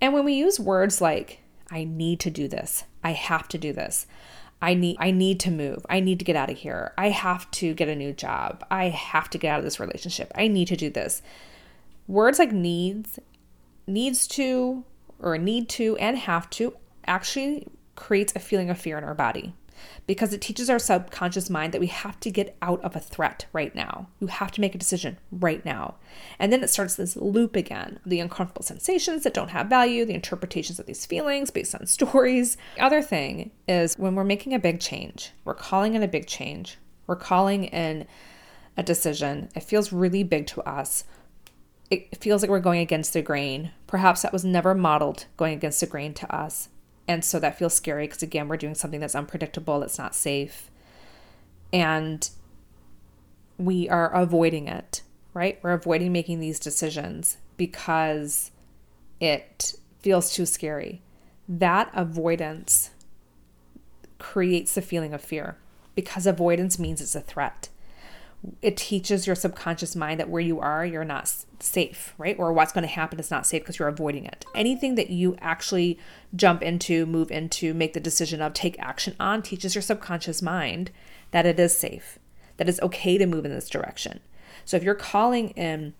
And 0.00 0.14
when 0.14 0.24
we 0.24 0.32
use 0.32 0.58
words 0.58 1.02
like, 1.02 1.40
I 1.70 1.84
need 1.84 2.20
to 2.20 2.30
do 2.30 2.48
this, 2.48 2.84
I 3.04 3.12
have 3.12 3.48
to 3.48 3.58
do 3.58 3.74
this, 3.74 4.06
I 4.62 4.72
need 4.72 4.96
I 4.98 5.10
need 5.10 5.38
to 5.40 5.50
move. 5.50 5.84
I 5.90 6.00
need 6.00 6.18
to 6.20 6.24
get 6.24 6.36
out 6.36 6.50
of 6.50 6.56
here. 6.56 6.94
I 6.96 7.10
have 7.10 7.50
to 7.52 7.74
get 7.74 7.88
a 7.88 7.94
new 7.94 8.14
job. 8.14 8.64
I 8.70 8.88
have 8.88 9.28
to 9.30 9.38
get 9.38 9.50
out 9.50 9.58
of 9.58 9.64
this 9.64 9.80
relationship. 9.80 10.32
I 10.34 10.48
need 10.48 10.68
to 10.68 10.76
do 10.76 10.88
this. 10.88 11.20
Words 12.08 12.38
like 12.38 12.52
needs, 12.52 13.18
needs 13.86 14.26
to 14.28 14.84
or 15.18 15.36
need 15.36 15.68
to 15.70 15.96
and 15.96 16.16
have 16.16 16.48
to 16.50 16.76
actually 17.06 17.66
creates 17.96 18.32
a 18.36 18.38
feeling 18.38 18.70
of 18.70 18.78
fear 18.78 18.96
in 18.96 19.04
our 19.04 19.14
body 19.14 19.54
because 20.06 20.32
it 20.32 20.40
teaches 20.40 20.70
our 20.70 20.78
subconscious 20.78 21.50
mind 21.50 21.72
that 21.72 21.80
we 21.80 21.86
have 21.88 22.18
to 22.20 22.30
get 22.30 22.56
out 22.62 22.82
of 22.82 22.96
a 22.96 23.00
threat 23.00 23.46
right 23.52 23.74
now. 23.74 24.08
You 24.20 24.28
have 24.28 24.50
to 24.52 24.60
make 24.60 24.74
a 24.74 24.78
decision 24.78 25.18
right 25.30 25.64
now. 25.64 25.96
And 26.38 26.52
then 26.52 26.62
it 26.62 26.70
starts 26.70 26.96
this 26.96 27.16
loop 27.16 27.56
again 27.56 28.00
the 28.06 28.20
uncomfortable 28.20 28.62
sensations 28.62 29.24
that 29.24 29.34
don't 29.34 29.50
have 29.50 29.68
value, 29.68 30.04
the 30.04 30.14
interpretations 30.14 30.78
of 30.78 30.86
these 30.86 31.06
feelings 31.06 31.50
based 31.50 31.74
on 31.74 31.86
stories. 31.86 32.56
The 32.76 32.82
other 32.82 33.02
thing 33.02 33.50
is 33.68 33.94
when 33.96 34.14
we're 34.14 34.24
making 34.24 34.54
a 34.54 34.58
big 34.58 34.80
change, 34.80 35.32
we're 35.44 35.54
calling 35.54 35.94
in 35.94 36.02
a 36.02 36.08
big 36.08 36.26
change, 36.26 36.78
we're 37.06 37.16
calling 37.16 37.64
in 37.64 38.06
a 38.76 38.82
decision, 38.82 39.48
it 39.54 39.62
feels 39.62 39.92
really 39.92 40.22
big 40.22 40.46
to 40.48 40.62
us. 40.62 41.04
It 41.90 42.20
feels 42.20 42.42
like 42.42 42.50
we're 42.50 42.60
going 42.60 42.80
against 42.80 43.12
the 43.12 43.22
grain. 43.22 43.70
Perhaps 43.86 44.22
that 44.22 44.32
was 44.32 44.44
never 44.44 44.74
modeled 44.74 45.26
going 45.36 45.54
against 45.54 45.80
the 45.80 45.86
grain 45.86 46.14
to 46.14 46.34
us. 46.34 46.68
And 47.08 47.24
so 47.24 47.38
that 47.38 47.58
feels 47.58 47.74
scary 47.74 48.06
because, 48.06 48.22
again, 48.22 48.48
we're 48.48 48.56
doing 48.56 48.74
something 48.74 49.00
that's 49.00 49.14
unpredictable, 49.14 49.80
that's 49.80 49.98
not 49.98 50.14
safe. 50.14 50.70
And 51.72 52.28
we 53.58 53.88
are 53.88 54.12
avoiding 54.12 54.68
it, 54.68 55.02
right? 55.32 55.58
We're 55.62 55.72
avoiding 55.72 56.12
making 56.12 56.40
these 56.40 56.58
decisions 56.58 57.38
because 57.56 58.50
it 59.20 59.74
feels 60.00 60.32
too 60.32 60.46
scary. 60.46 61.02
That 61.48 61.90
avoidance 61.94 62.90
creates 64.18 64.74
the 64.74 64.82
feeling 64.82 65.14
of 65.14 65.20
fear 65.20 65.56
because 65.94 66.26
avoidance 66.26 66.78
means 66.78 67.00
it's 67.00 67.14
a 67.14 67.20
threat 67.20 67.68
it 68.62 68.76
teaches 68.76 69.26
your 69.26 69.36
subconscious 69.36 69.96
mind 69.96 70.20
that 70.20 70.28
where 70.28 70.42
you 70.42 70.60
are, 70.60 70.84
you're 70.84 71.04
not 71.04 71.32
safe, 71.60 72.14
right? 72.18 72.38
Or 72.38 72.52
what's 72.52 72.72
going 72.72 72.86
to 72.86 72.88
happen 72.88 73.18
is 73.18 73.30
not 73.30 73.46
safe 73.46 73.62
because 73.62 73.78
you're 73.78 73.88
avoiding 73.88 74.24
it. 74.24 74.44
Anything 74.54 74.94
that 74.94 75.10
you 75.10 75.36
actually 75.40 75.98
jump 76.34 76.62
into, 76.62 77.06
move 77.06 77.30
into, 77.30 77.74
make 77.74 77.92
the 77.92 78.00
decision 78.00 78.40
of, 78.40 78.52
take 78.52 78.78
action 78.78 79.16
on, 79.18 79.42
teaches 79.42 79.74
your 79.74 79.82
subconscious 79.82 80.42
mind 80.42 80.90
that 81.30 81.46
it 81.46 81.58
is 81.58 81.76
safe, 81.76 82.18
that 82.56 82.68
it's 82.68 82.80
okay 82.80 83.18
to 83.18 83.26
move 83.26 83.44
in 83.44 83.52
this 83.52 83.68
direction. 83.68 84.20
So 84.64 84.76
if 84.76 84.82
you're 84.82 84.94
calling 84.94 85.50
in 85.50 85.94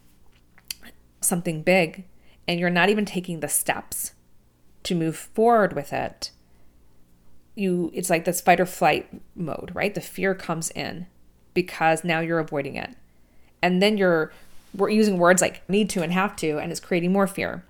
something 1.21 1.62
big 1.62 2.05
and 2.47 2.61
you're 2.61 2.71
not 2.71 2.88
even 2.88 3.05
taking 3.05 3.41
the 3.41 3.49
steps 3.49 4.12
to 4.85 4.95
move 4.95 5.17
forward 5.17 5.73
with 5.73 5.93
it, 5.93 6.31
you 7.55 7.91
it's 7.95 8.11
like 8.11 8.25
this 8.25 8.41
fight 8.41 8.61
or 8.61 8.67
flight 8.67 9.09
mode, 9.35 9.73
right? 9.75 9.95
The 9.95 10.00
fear 10.00 10.35
comes 10.35 10.71
in 10.71 11.07
because 11.57 12.05
now 12.05 12.21
you're 12.21 12.39
avoiding 12.39 12.77
it. 12.77 12.91
And 13.61 13.83
then 13.83 13.99
you're 13.99 14.31
we're 14.77 14.91
using 14.91 15.19
words 15.19 15.43
like 15.43 15.69
need 15.69 15.91
to 15.91 16.03
and 16.03 16.13
have 16.13 16.37
to, 16.37 16.59
and 16.59 16.71
it's 16.71 16.81
creating 16.81 17.13
more 17.13 17.27
fear. 17.27 17.65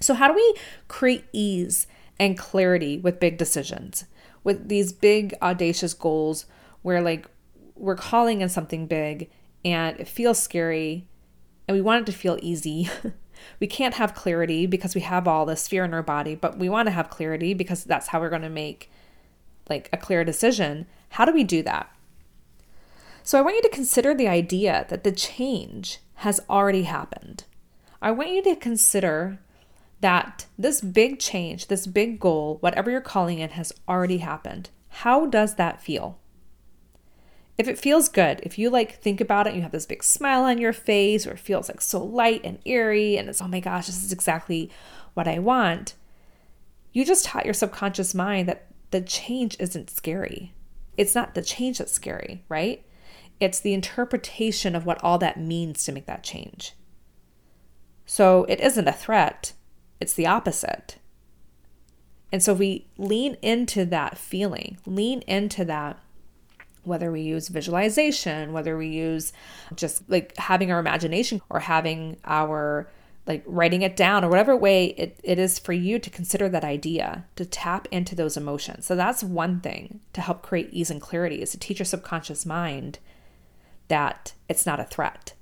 So, 0.00 0.14
how 0.14 0.28
do 0.28 0.34
we 0.34 0.54
create 0.86 1.24
ease 1.32 1.86
and 2.18 2.38
clarity 2.38 2.98
with 2.98 3.20
big 3.20 3.38
decisions, 3.38 4.04
with 4.44 4.68
these 4.68 4.92
big, 4.92 5.34
audacious 5.42 5.94
goals 5.94 6.46
where, 6.82 7.02
like, 7.02 7.26
we're 7.74 7.96
calling 7.96 8.40
in 8.40 8.48
something 8.48 8.86
big 8.86 9.30
and 9.64 9.98
it 9.98 10.06
feels 10.08 10.40
scary 10.40 11.06
and 11.66 11.76
we 11.76 11.80
want 11.80 12.02
it 12.02 12.12
to 12.12 12.16
feel 12.16 12.38
easy? 12.42 12.88
we 13.60 13.66
can't 13.66 13.94
have 13.94 14.14
clarity 14.14 14.66
because 14.66 14.94
we 14.94 15.00
have 15.00 15.26
all 15.26 15.46
this 15.46 15.68
fear 15.68 15.84
in 15.84 15.94
our 15.94 16.02
body, 16.02 16.34
but 16.34 16.58
we 16.58 16.68
want 16.68 16.86
to 16.86 16.92
have 16.92 17.10
clarity 17.10 17.54
because 17.54 17.84
that's 17.84 18.08
how 18.08 18.20
we're 18.20 18.30
going 18.30 18.42
to 18.42 18.50
make 18.50 18.90
like 19.68 19.88
a 19.92 19.96
clear 19.96 20.24
decision. 20.24 20.86
How 21.10 21.24
do 21.24 21.32
we 21.32 21.44
do 21.44 21.62
that? 21.62 21.90
So 23.30 23.38
I 23.38 23.42
want 23.42 23.54
you 23.54 23.62
to 23.62 23.68
consider 23.68 24.12
the 24.12 24.26
idea 24.26 24.86
that 24.88 25.04
the 25.04 25.12
change 25.12 26.00
has 26.14 26.40
already 26.50 26.82
happened. 26.82 27.44
I 28.02 28.10
want 28.10 28.30
you 28.30 28.42
to 28.42 28.56
consider 28.56 29.38
that 30.00 30.46
this 30.58 30.80
big 30.80 31.20
change, 31.20 31.68
this 31.68 31.86
big 31.86 32.18
goal, 32.18 32.56
whatever 32.58 32.90
you're 32.90 33.00
calling 33.00 33.38
it, 33.38 33.52
has 33.52 33.72
already 33.88 34.18
happened. 34.18 34.70
How 34.88 35.26
does 35.26 35.54
that 35.54 35.80
feel? 35.80 36.18
If 37.56 37.68
it 37.68 37.78
feels 37.78 38.08
good, 38.08 38.40
if 38.42 38.58
you 38.58 38.68
like 38.68 39.00
think 39.00 39.20
about 39.20 39.46
it, 39.46 39.54
you 39.54 39.62
have 39.62 39.70
this 39.70 39.86
big 39.86 40.02
smile 40.02 40.42
on 40.42 40.58
your 40.58 40.72
face, 40.72 41.24
or 41.24 41.34
it 41.34 41.38
feels 41.38 41.68
like 41.68 41.80
so 41.80 42.02
light 42.02 42.40
and 42.42 42.58
airy, 42.66 43.16
and 43.16 43.28
it's, 43.28 43.40
oh 43.40 43.46
my 43.46 43.60
gosh, 43.60 43.86
this 43.86 44.02
is 44.02 44.12
exactly 44.12 44.72
what 45.14 45.28
I 45.28 45.38
want, 45.38 45.94
you 46.92 47.04
just 47.04 47.26
taught 47.26 47.44
your 47.44 47.54
subconscious 47.54 48.12
mind 48.12 48.48
that 48.48 48.66
the 48.90 49.00
change 49.00 49.56
isn't 49.60 49.88
scary. 49.88 50.52
It's 50.96 51.14
not 51.14 51.36
the 51.36 51.42
change 51.42 51.78
that's 51.78 51.92
scary, 51.92 52.42
right? 52.48 52.84
It's 53.40 53.58
the 53.60 53.74
interpretation 53.74 54.76
of 54.76 54.86
what 54.86 55.02
all 55.02 55.18
that 55.18 55.40
means 55.40 55.82
to 55.84 55.92
make 55.92 56.06
that 56.06 56.22
change. 56.22 56.74
So 58.06 58.44
it 58.44 58.60
isn't 58.60 58.88
a 58.88 58.92
threat, 58.92 59.54
it's 59.98 60.14
the 60.14 60.26
opposite. 60.26 60.98
And 62.32 62.42
so 62.42 62.54
we 62.54 62.86
lean 62.96 63.36
into 63.42 63.84
that 63.86 64.16
feeling, 64.16 64.78
lean 64.86 65.22
into 65.22 65.64
that, 65.64 65.98
whether 66.84 67.10
we 67.10 67.22
use 67.22 67.48
visualization, 67.48 68.52
whether 68.52 68.76
we 68.76 68.88
use 68.88 69.32
just 69.74 70.08
like 70.08 70.36
having 70.36 70.70
our 70.70 70.78
imagination 70.78 71.40
or 71.50 71.60
having 71.60 72.16
our 72.24 72.88
like 73.26 73.42
writing 73.46 73.82
it 73.82 73.96
down 73.96 74.24
or 74.24 74.28
whatever 74.28 74.56
way 74.56 74.86
it, 74.86 75.20
it 75.22 75.38
is 75.38 75.58
for 75.58 75.72
you 75.72 75.98
to 75.98 76.10
consider 76.10 76.48
that 76.48 76.64
idea, 76.64 77.24
to 77.36 77.44
tap 77.44 77.86
into 77.90 78.14
those 78.14 78.36
emotions. 78.36 78.86
So 78.86 78.96
that's 78.96 79.22
one 79.22 79.60
thing 79.60 80.00
to 80.14 80.20
help 80.20 80.42
create 80.42 80.70
ease 80.72 80.90
and 80.90 81.00
clarity 81.00 81.42
is 81.42 81.50
to 81.50 81.58
teach 81.58 81.78
your 81.78 81.86
subconscious 81.86 82.46
mind 82.46 82.98
that 83.90 84.34
it's 84.48 84.64
not 84.64 84.80
a 84.80 84.84
threat. 84.84 85.34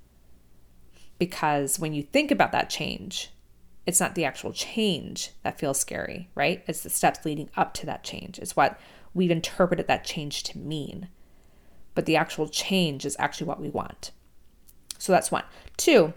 Because 1.19 1.79
when 1.79 1.93
you 1.93 2.01
think 2.03 2.31
about 2.31 2.51
that 2.51 2.69
change, 2.69 3.29
it's 3.85 3.99
not 3.99 4.15
the 4.15 4.25
actual 4.25 4.51
change 4.51 5.31
that 5.43 5.59
feels 5.59 5.79
scary, 5.79 6.29
right? 6.35 6.63
It's 6.67 6.81
the 6.81 6.89
steps 6.89 7.23
leading 7.25 7.49
up 7.55 7.73
to 7.75 7.85
that 7.85 8.03
change. 8.03 8.39
It's 8.39 8.55
what 8.55 8.79
we've 9.13 9.31
interpreted 9.31 9.87
that 9.87 10.03
change 10.03 10.43
to 10.43 10.57
mean. 10.57 11.09
But 11.93 12.05
the 12.05 12.15
actual 12.15 12.47
change 12.47 13.05
is 13.05 13.15
actually 13.19 13.47
what 13.47 13.61
we 13.61 13.69
want. 13.69 14.11
So 14.97 15.11
that's 15.11 15.31
one. 15.31 15.43
Two, 15.77 16.13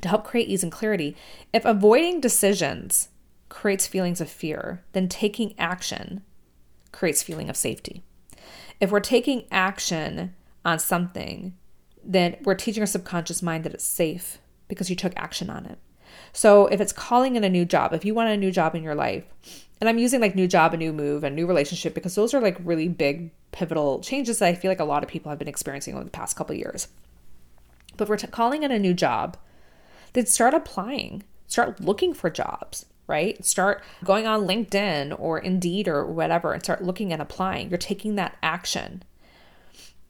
to 0.00 0.08
help 0.08 0.24
create 0.24 0.48
ease 0.48 0.62
and 0.62 0.72
clarity, 0.72 1.16
if 1.52 1.64
avoiding 1.64 2.20
decisions 2.20 3.08
creates 3.48 3.86
feelings 3.86 4.20
of 4.20 4.30
fear, 4.30 4.84
then 4.92 5.08
taking 5.08 5.54
action 5.58 6.22
creates 6.92 7.22
feeling 7.22 7.48
of 7.48 7.56
safety. 7.56 8.02
If 8.80 8.90
we're 8.90 9.00
taking 9.00 9.46
action 9.50 10.34
on 10.68 10.78
something, 10.78 11.54
then 12.04 12.36
we're 12.44 12.54
teaching 12.54 12.82
our 12.82 12.86
subconscious 12.86 13.42
mind 13.42 13.64
that 13.64 13.74
it's 13.74 13.84
safe 13.84 14.38
because 14.68 14.90
you 14.90 14.96
took 14.96 15.12
action 15.16 15.50
on 15.50 15.66
it. 15.66 15.78
So 16.32 16.66
if 16.66 16.80
it's 16.80 16.92
calling 16.92 17.36
in 17.36 17.44
a 17.44 17.48
new 17.48 17.64
job, 17.64 17.92
if 17.92 18.04
you 18.04 18.14
want 18.14 18.28
a 18.28 18.36
new 18.36 18.50
job 18.50 18.74
in 18.74 18.82
your 18.82 18.94
life, 18.94 19.24
and 19.80 19.88
I'm 19.88 19.98
using 19.98 20.20
like 20.20 20.34
new 20.34 20.46
job, 20.46 20.74
a 20.74 20.76
new 20.76 20.92
move, 20.92 21.24
a 21.24 21.30
new 21.30 21.46
relationship 21.46 21.94
because 21.94 22.14
those 22.14 22.34
are 22.34 22.40
like 22.40 22.58
really 22.62 22.88
big 22.88 23.30
pivotal 23.52 24.00
changes 24.00 24.38
that 24.38 24.48
I 24.48 24.54
feel 24.54 24.70
like 24.70 24.80
a 24.80 24.84
lot 24.84 25.02
of 25.02 25.08
people 25.08 25.30
have 25.30 25.38
been 25.38 25.48
experiencing 25.48 25.94
over 25.94 26.04
the 26.04 26.10
past 26.10 26.36
couple 26.36 26.54
years. 26.54 26.88
But 27.96 28.08
we're 28.08 28.16
t- 28.16 28.26
calling 28.26 28.62
in 28.62 28.70
a 28.70 28.78
new 28.78 28.94
job, 28.94 29.36
then 30.12 30.26
start 30.26 30.54
applying, 30.54 31.22
start 31.46 31.80
looking 31.80 32.12
for 32.12 32.28
jobs, 32.28 32.86
right? 33.06 33.42
Start 33.44 33.82
going 34.04 34.26
on 34.26 34.46
LinkedIn 34.46 35.18
or 35.18 35.38
Indeed 35.38 35.88
or 35.88 36.04
whatever 36.04 36.52
and 36.52 36.62
start 36.62 36.84
looking 36.84 37.12
and 37.12 37.22
applying. 37.22 37.70
You're 37.70 37.78
taking 37.78 38.16
that 38.16 38.36
action. 38.42 39.02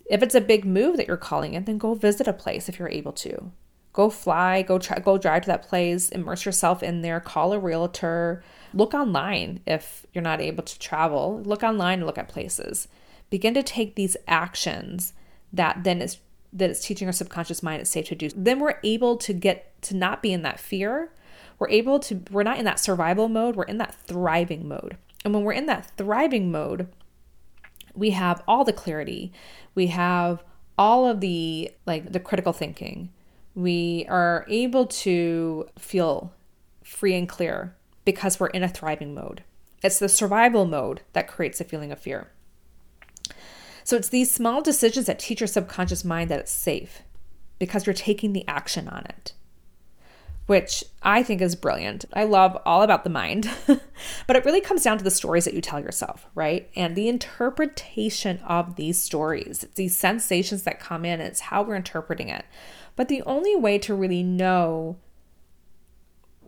If 0.08 0.22
it's 0.22 0.34
a 0.34 0.40
big 0.40 0.64
move 0.64 0.96
that 0.96 1.06
you're 1.06 1.16
calling 1.16 1.54
in, 1.54 1.64
then 1.64 1.78
go 1.78 1.94
visit 1.94 2.26
a 2.26 2.32
place 2.32 2.68
if 2.68 2.78
you're 2.78 2.88
able 2.88 3.12
to. 3.12 3.50
Go 3.92 4.10
fly, 4.10 4.62
go 4.62 4.78
try, 4.78 4.98
go 5.00 5.18
drive 5.18 5.42
to 5.42 5.48
that 5.48 5.68
place, 5.68 6.08
immerse 6.10 6.44
yourself 6.44 6.82
in 6.82 7.02
there, 7.02 7.20
call 7.20 7.52
a 7.52 7.58
realtor, 7.58 8.42
look 8.72 8.94
online 8.94 9.60
if 9.66 10.06
you're 10.12 10.22
not 10.22 10.40
able 10.40 10.62
to 10.62 10.78
travel. 10.78 11.42
Look 11.44 11.62
online 11.62 11.98
and 11.98 12.06
look 12.06 12.18
at 12.18 12.28
places. 12.28 12.88
Begin 13.28 13.54
to 13.54 13.62
take 13.62 13.94
these 13.94 14.16
actions 14.26 15.12
that 15.52 15.84
then 15.84 16.00
is 16.00 16.18
that 16.52 16.70
it's 16.70 16.84
teaching 16.84 17.08
our 17.08 17.12
subconscious 17.12 17.62
mind 17.62 17.82
it's 17.82 17.90
safe 17.90 18.06
to 18.06 18.14
do. 18.14 18.30
Then 18.34 18.60
we're 18.60 18.78
able 18.82 19.16
to 19.18 19.32
get 19.32 19.80
to 19.82 19.96
not 19.96 20.22
be 20.22 20.32
in 20.32 20.42
that 20.42 20.60
fear 20.60 21.10
we're 21.58 21.68
able 21.70 21.98
to, 22.00 22.22
we're 22.30 22.42
not 22.42 22.58
in 22.58 22.64
that 22.64 22.80
survival 22.80 23.28
mode, 23.28 23.56
we're 23.56 23.64
in 23.64 23.78
that 23.78 23.94
thriving 23.94 24.68
mode. 24.68 24.96
And 25.24 25.34
when 25.34 25.42
we're 25.42 25.52
in 25.52 25.66
that 25.66 25.90
thriving 25.96 26.50
mode, 26.50 26.88
we 27.98 28.10
have 28.10 28.42
all 28.46 28.64
the 28.64 28.72
clarity, 28.72 29.32
we 29.74 29.88
have 29.88 30.42
all 30.78 31.06
of 31.06 31.20
the 31.20 31.70
like 31.86 32.12
the 32.12 32.20
critical 32.20 32.52
thinking. 32.52 33.10
We 33.54 34.06
are 34.08 34.46
able 34.48 34.86
to 34.86 35.68
feel 35.78 36.32
free 36.84 37.16
and 37.16 37.28
clear 37.28 37.74
because 38.04 38.38
we're 38.38 38.48
in 38.48 38.62
a 38.62 38.68
thriving 38.68 39.14
mode. 39.14 39.42
It's 39.82 39.98
the 39.98 40.08
survival 40.08 40.64
mode 40.64 41.02
that 41.12 41.28
creates 41.28 41.60
a 41.60 41.64
feeling 41.64 41.90
of 41.90 41.98
fear. 41.98 42.30
So 43.82 43.96
it's 43.96 44.08
these 44.08 44.30
small 44.30 44.62
decisions 44.62 45.06
that 45.06 45.18
teach 45.18 45.40
your 45.40 45.48
subconscious 45.48 46.04
mind 46.04 46.30
that 46.30 46.40
it's 46.40 46.52
safe 46.52 47.02
because 47.58 47.86
you're 47.86 47.94
taking 47.94 48.32
the 48.32 48.46
action 48.46 48.88
on 48.88 49.04
it 49.06 49.32
which 50.48 50.82
I 51.02 51.22
think 51.22 51.42
is 51.42 51.54
brilliant. 51.54 52.06
I 52.14 52.24
love 52.24 52.56
all 52.64 52.80
about 52.80 53.04
the 53.04 53.10
mind, 53.10 53.50
but 54.26 54.34
it 54.34 54.46
really 54.46 54.62
comes 54.62 54.82
down 54.82 54.96
to 54.96 55.04
the 55.04 55.10
stories 55.10 55.44
that 55.44 55.52
you 55.52 55.60
tell 55.60 55.78
yourself, 55.78 56.26
right? 56.34 56.70
And 56.74 56.96
the 56.96 57.06
interpretation 57.06 58.38
of 58.38 58.76
these 58.76 58.98
stories, 58.98 59.62
it's 59.62 59.74
these 59.74 59.94
sensations 59.94 60.62
that 60.62 60.80
come 60.80 61.04
in, 61.04 61.20
it's 61.20 61.40
how 61.40 61.62
we're 61.62 61.76
interpreting 61.76 62.30
it. 62.30 62.46
But 62.96 63.08
the 63.08 63.20
only 63.24 63.56
way 63.56 63.76
to 63.76 63.94
really 63.94 64.22
know 64.22 64.96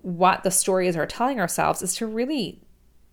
what 0.01 0.45
the 0.45 0.51
stories 0.51 0.97
are 0.97 1.05
telling 1.05 1.39
ourselves 1.39 1.83
is 1.83 1.95
to 1.97 2.07
really 2.07 2.63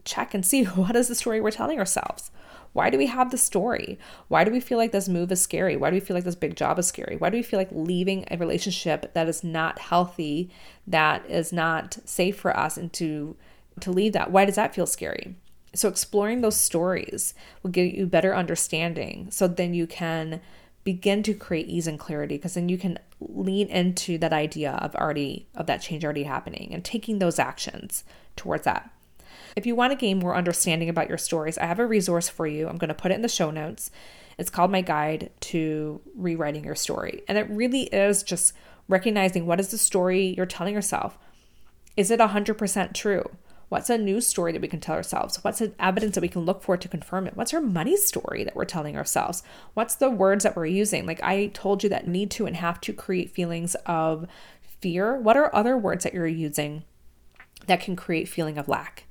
check 0.06 0.34
and 0.34 0.46
see 0.46 0.64
what 0.64 0.96
is 0.96 1.10
the 1.10 1.16
story 1.16 1.42
we're 1.42 1.52
telling 1.52 1.80
ourselves. 1.80 2.32
Why 2.74 2.90
do 2.90 2.98
we 2.98 3.08
have 3.08 3.32
the 3.32 3.38
story? 3.38 3.98
Why 4.28 4.44
do 4.44 4.52
we 4.52 4.60
feel 4.60 4.78
like 4.78 4.92
this 4.92 5.10
move 5.10 5.32
is 5.32 5.42
scary? 5.42 5.76
Why 5.76 5.90
do 5.90 5.96
we 5.96 6.00
feel 6.00 6.16
like 6.16 6.24
this 6.24 6.36
big 6.36 6.56
job 6.56 6.80
is 6.80 6.88
scary? 6.88 7.16
Why 7.18 7.30
do 7.30 7.38
we 7.38 7.44
feel 7.44 7.60
like 7.60 7.70
leaving 7.72 8.26
a 8.30 8.38
relationship 8.38 9.14
that 9.14 9.28
is 9.28 9.44
not 9.44 9.80
healthy, 9.80 10.50
that 10.86 11.26
is 11.30 11.52
not 11.52 11.98
safe 12.06 12.38
for 12.40 12.56
us, 12.56 12.78
and 12.78 12.92
to 12.94 13.36
to 13.80 13.92
leave 13.92 14.14
that? 14.14 14.32
Why 14.32 14.46
does 14.46 14.56
that 14.56 14.74
feel 14.74 14.88
scary? 14.88 15.36
So 15.74 15.88
exploring 15.88 16.42
those 16.42 16.58
stories 16.58 17.34
will 17.62 17.70
give 17.70 17.94
you 17.94 18.08
better 18.08 18.36
understanding. 18.36 19.30
So 19.30 19.48
then 19.48 19.74
you 19.74 19.86
can 19.86 20.42
begin 20.84 21.22
to 21.22 21.34
create 21.34 21.68
ease 21.68 21.86
and 21.86 22.00
clarity 22.00 22.38
because 22.38 22.54
then 22.54 22.70
you 22.70 22.78
can 22.78 22.98
lean 23.20 23.68
into 23.68 24.18
that 24.18 24.32
idea 24.32 24.72
of 24.82 24.96
already 24.96 25.48
of 25.56 25.66
that 25.68 25.82
change 25.82 26.06
already 26.06 26.24
happening 26.24 26.74
and 26.74 26.84
taking 26.84 27.20
those 27.20 27.40
actions 27.40 28.04
towards 28.36 28.64
that. 28.64 28.90
If 29.58 29.66
you 29.66 29.74
want 29.74 29.90
to 29.92 29.98
gain 29.98 30.20
more 30.20 30.36
understanding 30.36 30.88
about 30.88 31.10
your 31.10 31.18
stories, 31.18 31.58
I 31.58 31.66
have 31.66 31.80
a 31.80 31.88
resource 31.88 32.30
for 32.30 32.46
you. 32.46 32.68
I'm 32.68 32.78
going 32.78 32.90
to 32.90 32.94
put 32.94 33.12
it 33.12 33.16
in 33.16 33.24
the 33.24 33.28
show 33.28 33.50
notes. 33.50 33.90
It's 34.38 34.52
called 34.52 34.70
My 34.70 34.82
Guide 34.82 35.32
to 35.40 36.00
Rewriting 36.16 36.64
Your 36.64 36.76
Story. 36.76 37.24
And 37.28 37.40
it 37.40 37.50
really 37.50 37.86
is 37.86 38.22
just 38.22 38.54
recognizing 38.88 39.48
what 39.48 39.60
is 39.60 39.70
the 39.70 39.80
story 39.80 40.36
you're 40.38 40.46
telling 40.46 40.76
yourself. 40.76 41.18
Is 41.96 42.12
it 42.12 42.20
100% 42.20 42.94
true? 42.94 43.28
What's 43.70 43.90
a 43.90 43.98
news 43.98 44.28
story 44.28 44.52
that 44.52 44.62
we 44.62 44.68
can 44.68 44.80
tell 44.80 44.94
ourselves? 44.94 45.44
What's 45.44 45.58
the 45.58 45.74
evidence 45.80 46.14
that 46.14 46.22
we 46.22 46.28
can 46.28 46.46
look 46.46 46.62
for 46.62 46.78
to 46.78 46.88
confirm 46.88 47.26
it? 47.26 47.36
What's 47.36 47.52
our 47.56 47.60
money 47.60 47.98
story 47.98 48.44
that 48.44 48.56
we're 48.56 48.64
telling 48.64 48.96
ourselves? 48.96 49.42
What's 49.74 49.96
the 49.96 50.12
words 50.12 50.44
that 50.44 50.56
we're 50.56 50.68
using? 50.68 51.08
Like 51.08 51.24
I 51.24 51.48
told 51.48 51.82
you 51.82 51.90
that 51.90 52.08
need 52.08 52.30
to 52.32 52.46
and 52.46 52.58
have 52.58 52.80
to 52.82 52.94
create 52.94 53.32
feelings 53.32 53.74
of 53.88 54.28
fear. 54.82 55.20
What 55.20 55.36
are 55.36 55.50
other 55.56 55.76
words 55.76 56.04
that 56.04 56.14
you're 56.14 56.28
using 56.28 56.84
that 57.66 57.82
can 57.82 57.96
create 57.96 58.30
feeling 58.30 58.60
of 58.60 58.68
lack? 58.68 59.07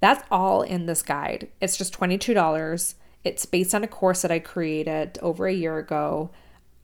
That's 0.00 0.24
all 0.30 0.62
in 0.62 0.86
this 0.86 1.02
guide. 1.02 1.48
It's 1.60 1.76
just 1.76 1.98
$22. 1.98 2.94
It's 3.24 3.46
based 3.46 3.74
on 3.74 3.82
a 3.82 3.88
course 3.88 4.22
that 4.22 4.30
I 4.30 4.38
created 4.38 5.18
over 5.22 5.46
a 5.46 5.52
year 5.52 5.78
ago. 5.78 6.30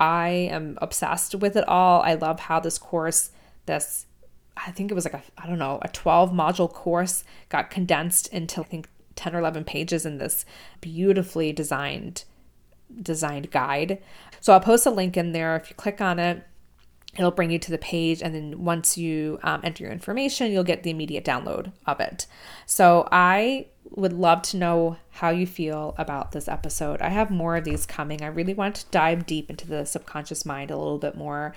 I 0.01 0.29
am 0.29 0.79
obsessed 0.81 1.35
with 1.37 1.57
it 1.57 1.67
all. 1.69 2.03
I 2.03 2.15
love 2.15 2.41
how 2.41 2.59
this 2.59 2.79
course, 2.79 3.31
this, 3.67 4.07
I 4.57 4.73
think 4.73 4.91
it 4.91 4.95
was 4.95 5.05
like 5.05 5.15
a, 5.15 5.23
I 5.39 5.47
don't 5.47 5.59
know, 5.59 5.79
a 5.83 5.89
12 5.89 6.33
module 6.33 6.73
course 6.73 7.23
got 7.49 7.71
condensed 7.71 8.27
into, 8.29 8.61
I 8.61 8.65
think, 8.65 8.89
10 9.15 9.37
or 9.37 9.39
11 9.39 9.65
pages 9.65 10.05
in 10.05 10.19
this 10.19 10.45
beautifully 10.81 11.53
designed 11.53 12.25
designed 13.01 13.51
guide. 13.51 14.03
So 14.41 14.53
I'll 14.53 14.61
post 14.61 14.85
a 14.87 14.91
link 14.91 15.17
in 15.17 15.33
there. 15.33 15.57
If 15.57 15.71
you 15.71 15.77
click 15.77 16.01
on 16.01 16.19
it, 16.19 16.45
it'll 17.17 17.31
bring 17.31 17.51
you 17.51 17.59
to 17.59 17.71
the 17.71 17.79
page 17.79 18.23
and 18.23 18.35
then 18.35 18.65
once 18.65 18.97
you 18.97 19.39
um, 19.43 19.61
enter 19.63 19.85
your 19.85 19.93
information 19.93 20.51
you'll 20.51 20.65
get 20.65 20.83
the 20.83 20.91
immediate 20.91 21.25
download 21.25 21.73
of 21.87 22.01
it. 22.01 22.27
So 22.67 23.09
i 23.13 23.67
would 23.95 24.13
love 24.13 24.43
to 24.43 24.57
know 24.57 24.97
how 25.11 25.31
you 25.31 25.47
feel 25.47 25.95
about 25.99 26.33
this 26.33 26.49
episode. 26.49 27.03
I 27.03 27.11
have 27.11 27.31
more 27.31 27.57
of 27.57 27.65
these 27.65 27.85
coming. 27.85 28.23
I 28.23 28.29
really 28.29 28.55
want 28.55 28.77
to 28.77 28.87
dive 28.91 29.27
deep 29.27 29.51
into 29.51 29.67
the 29.67 29.85
subconscious 29.85 30.47
mind 30.47 30.71
a 30.71 30.79
little 30.79 30.99
bit 30.99 31.15
more. 31.15 31.55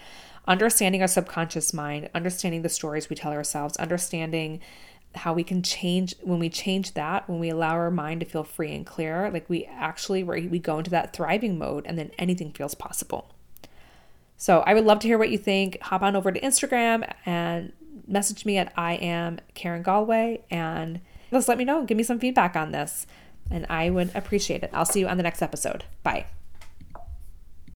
Understanding 0.48 1.02
our 1.02 1.08
subconscious 1.08 1.74
mind 1.74 2.10
understanding 2.14 2.62
the 2.62 2.70
stories 2.70 3.10
we 3.10 3.16
tell 3.16 3.32
ourselves 3.32 3.78
understanding 3.78 4.60
how 5.16 5.34
we 5.34 5.44
can 5.44 5.64
change 5.64 6.14
when 6.22 6.40
we 6.40 6.50
change 6.50 6.94
that 6.94 7.28
when 7.30 7.40
we 7.40 7.50
allow 7.50 7.72
our 7.72 7.90
mind 7.90 8.20
to 8.20 8.26
feel 8.26 8.44
free 8.44 8.76
and 8.76 8.86
clear 8.86 9.32
like 9.32 9.50
we 9.50 9.66
actually 9.66 10.24
we 10.24 10.60
go 10.60 10.78
into 10.78 10.92
that 10.92 11.14
thriving 11.14 11.58
mode 11.58 11.86
and 11.88 11.98
then 11.98 12.12
anything 12.20 12.52
feels 12.52 12.76
possible 12.76 13.35
so 14.38 14.64
I 14.66 14.74
would 14.74 14.86
love 14.86 15.00
to 15.00 15.08
hear 15.08 15.18
what 15.18 15.30
you 15.30 15.38
think. 15.38 15.82
Hop 15.84 16.02
on 16.02 16.16
over 16.16 16.32
to 16.32 16.40
Instagram 16.40 17.12
and 17.26 17.72
message 18.08 18.46
me 18.46 18.58
at 18.58 18.74
I 18.78 18.94
am 18.94 19.40
Karen 19.54 19.82
Galway 19.84 20.44
and 20.50 21.02
just 21.32 21.48
let 21.48 21.58
me 21.58 21.66
know. 21.66 21.84
Give 21.84 21.98
me 21.98 22.04
some 22.04 22.20
feedback 22.20 22.56
on 22.56 22.72
this, 22.72 23.08
and 23.52 23.66
I 23.70 23.90
would 23.90 24.12
appreciate 24.16 24.64
it. 24.64 24.70
I'll 24.74 24.86
see 24.86 25.02
you 25.02 25.08
on 25.08 25.18
the 25.18 25.24
next 25.24 25.42
episode. 25.42 25.84
Bye. 26.04 26.28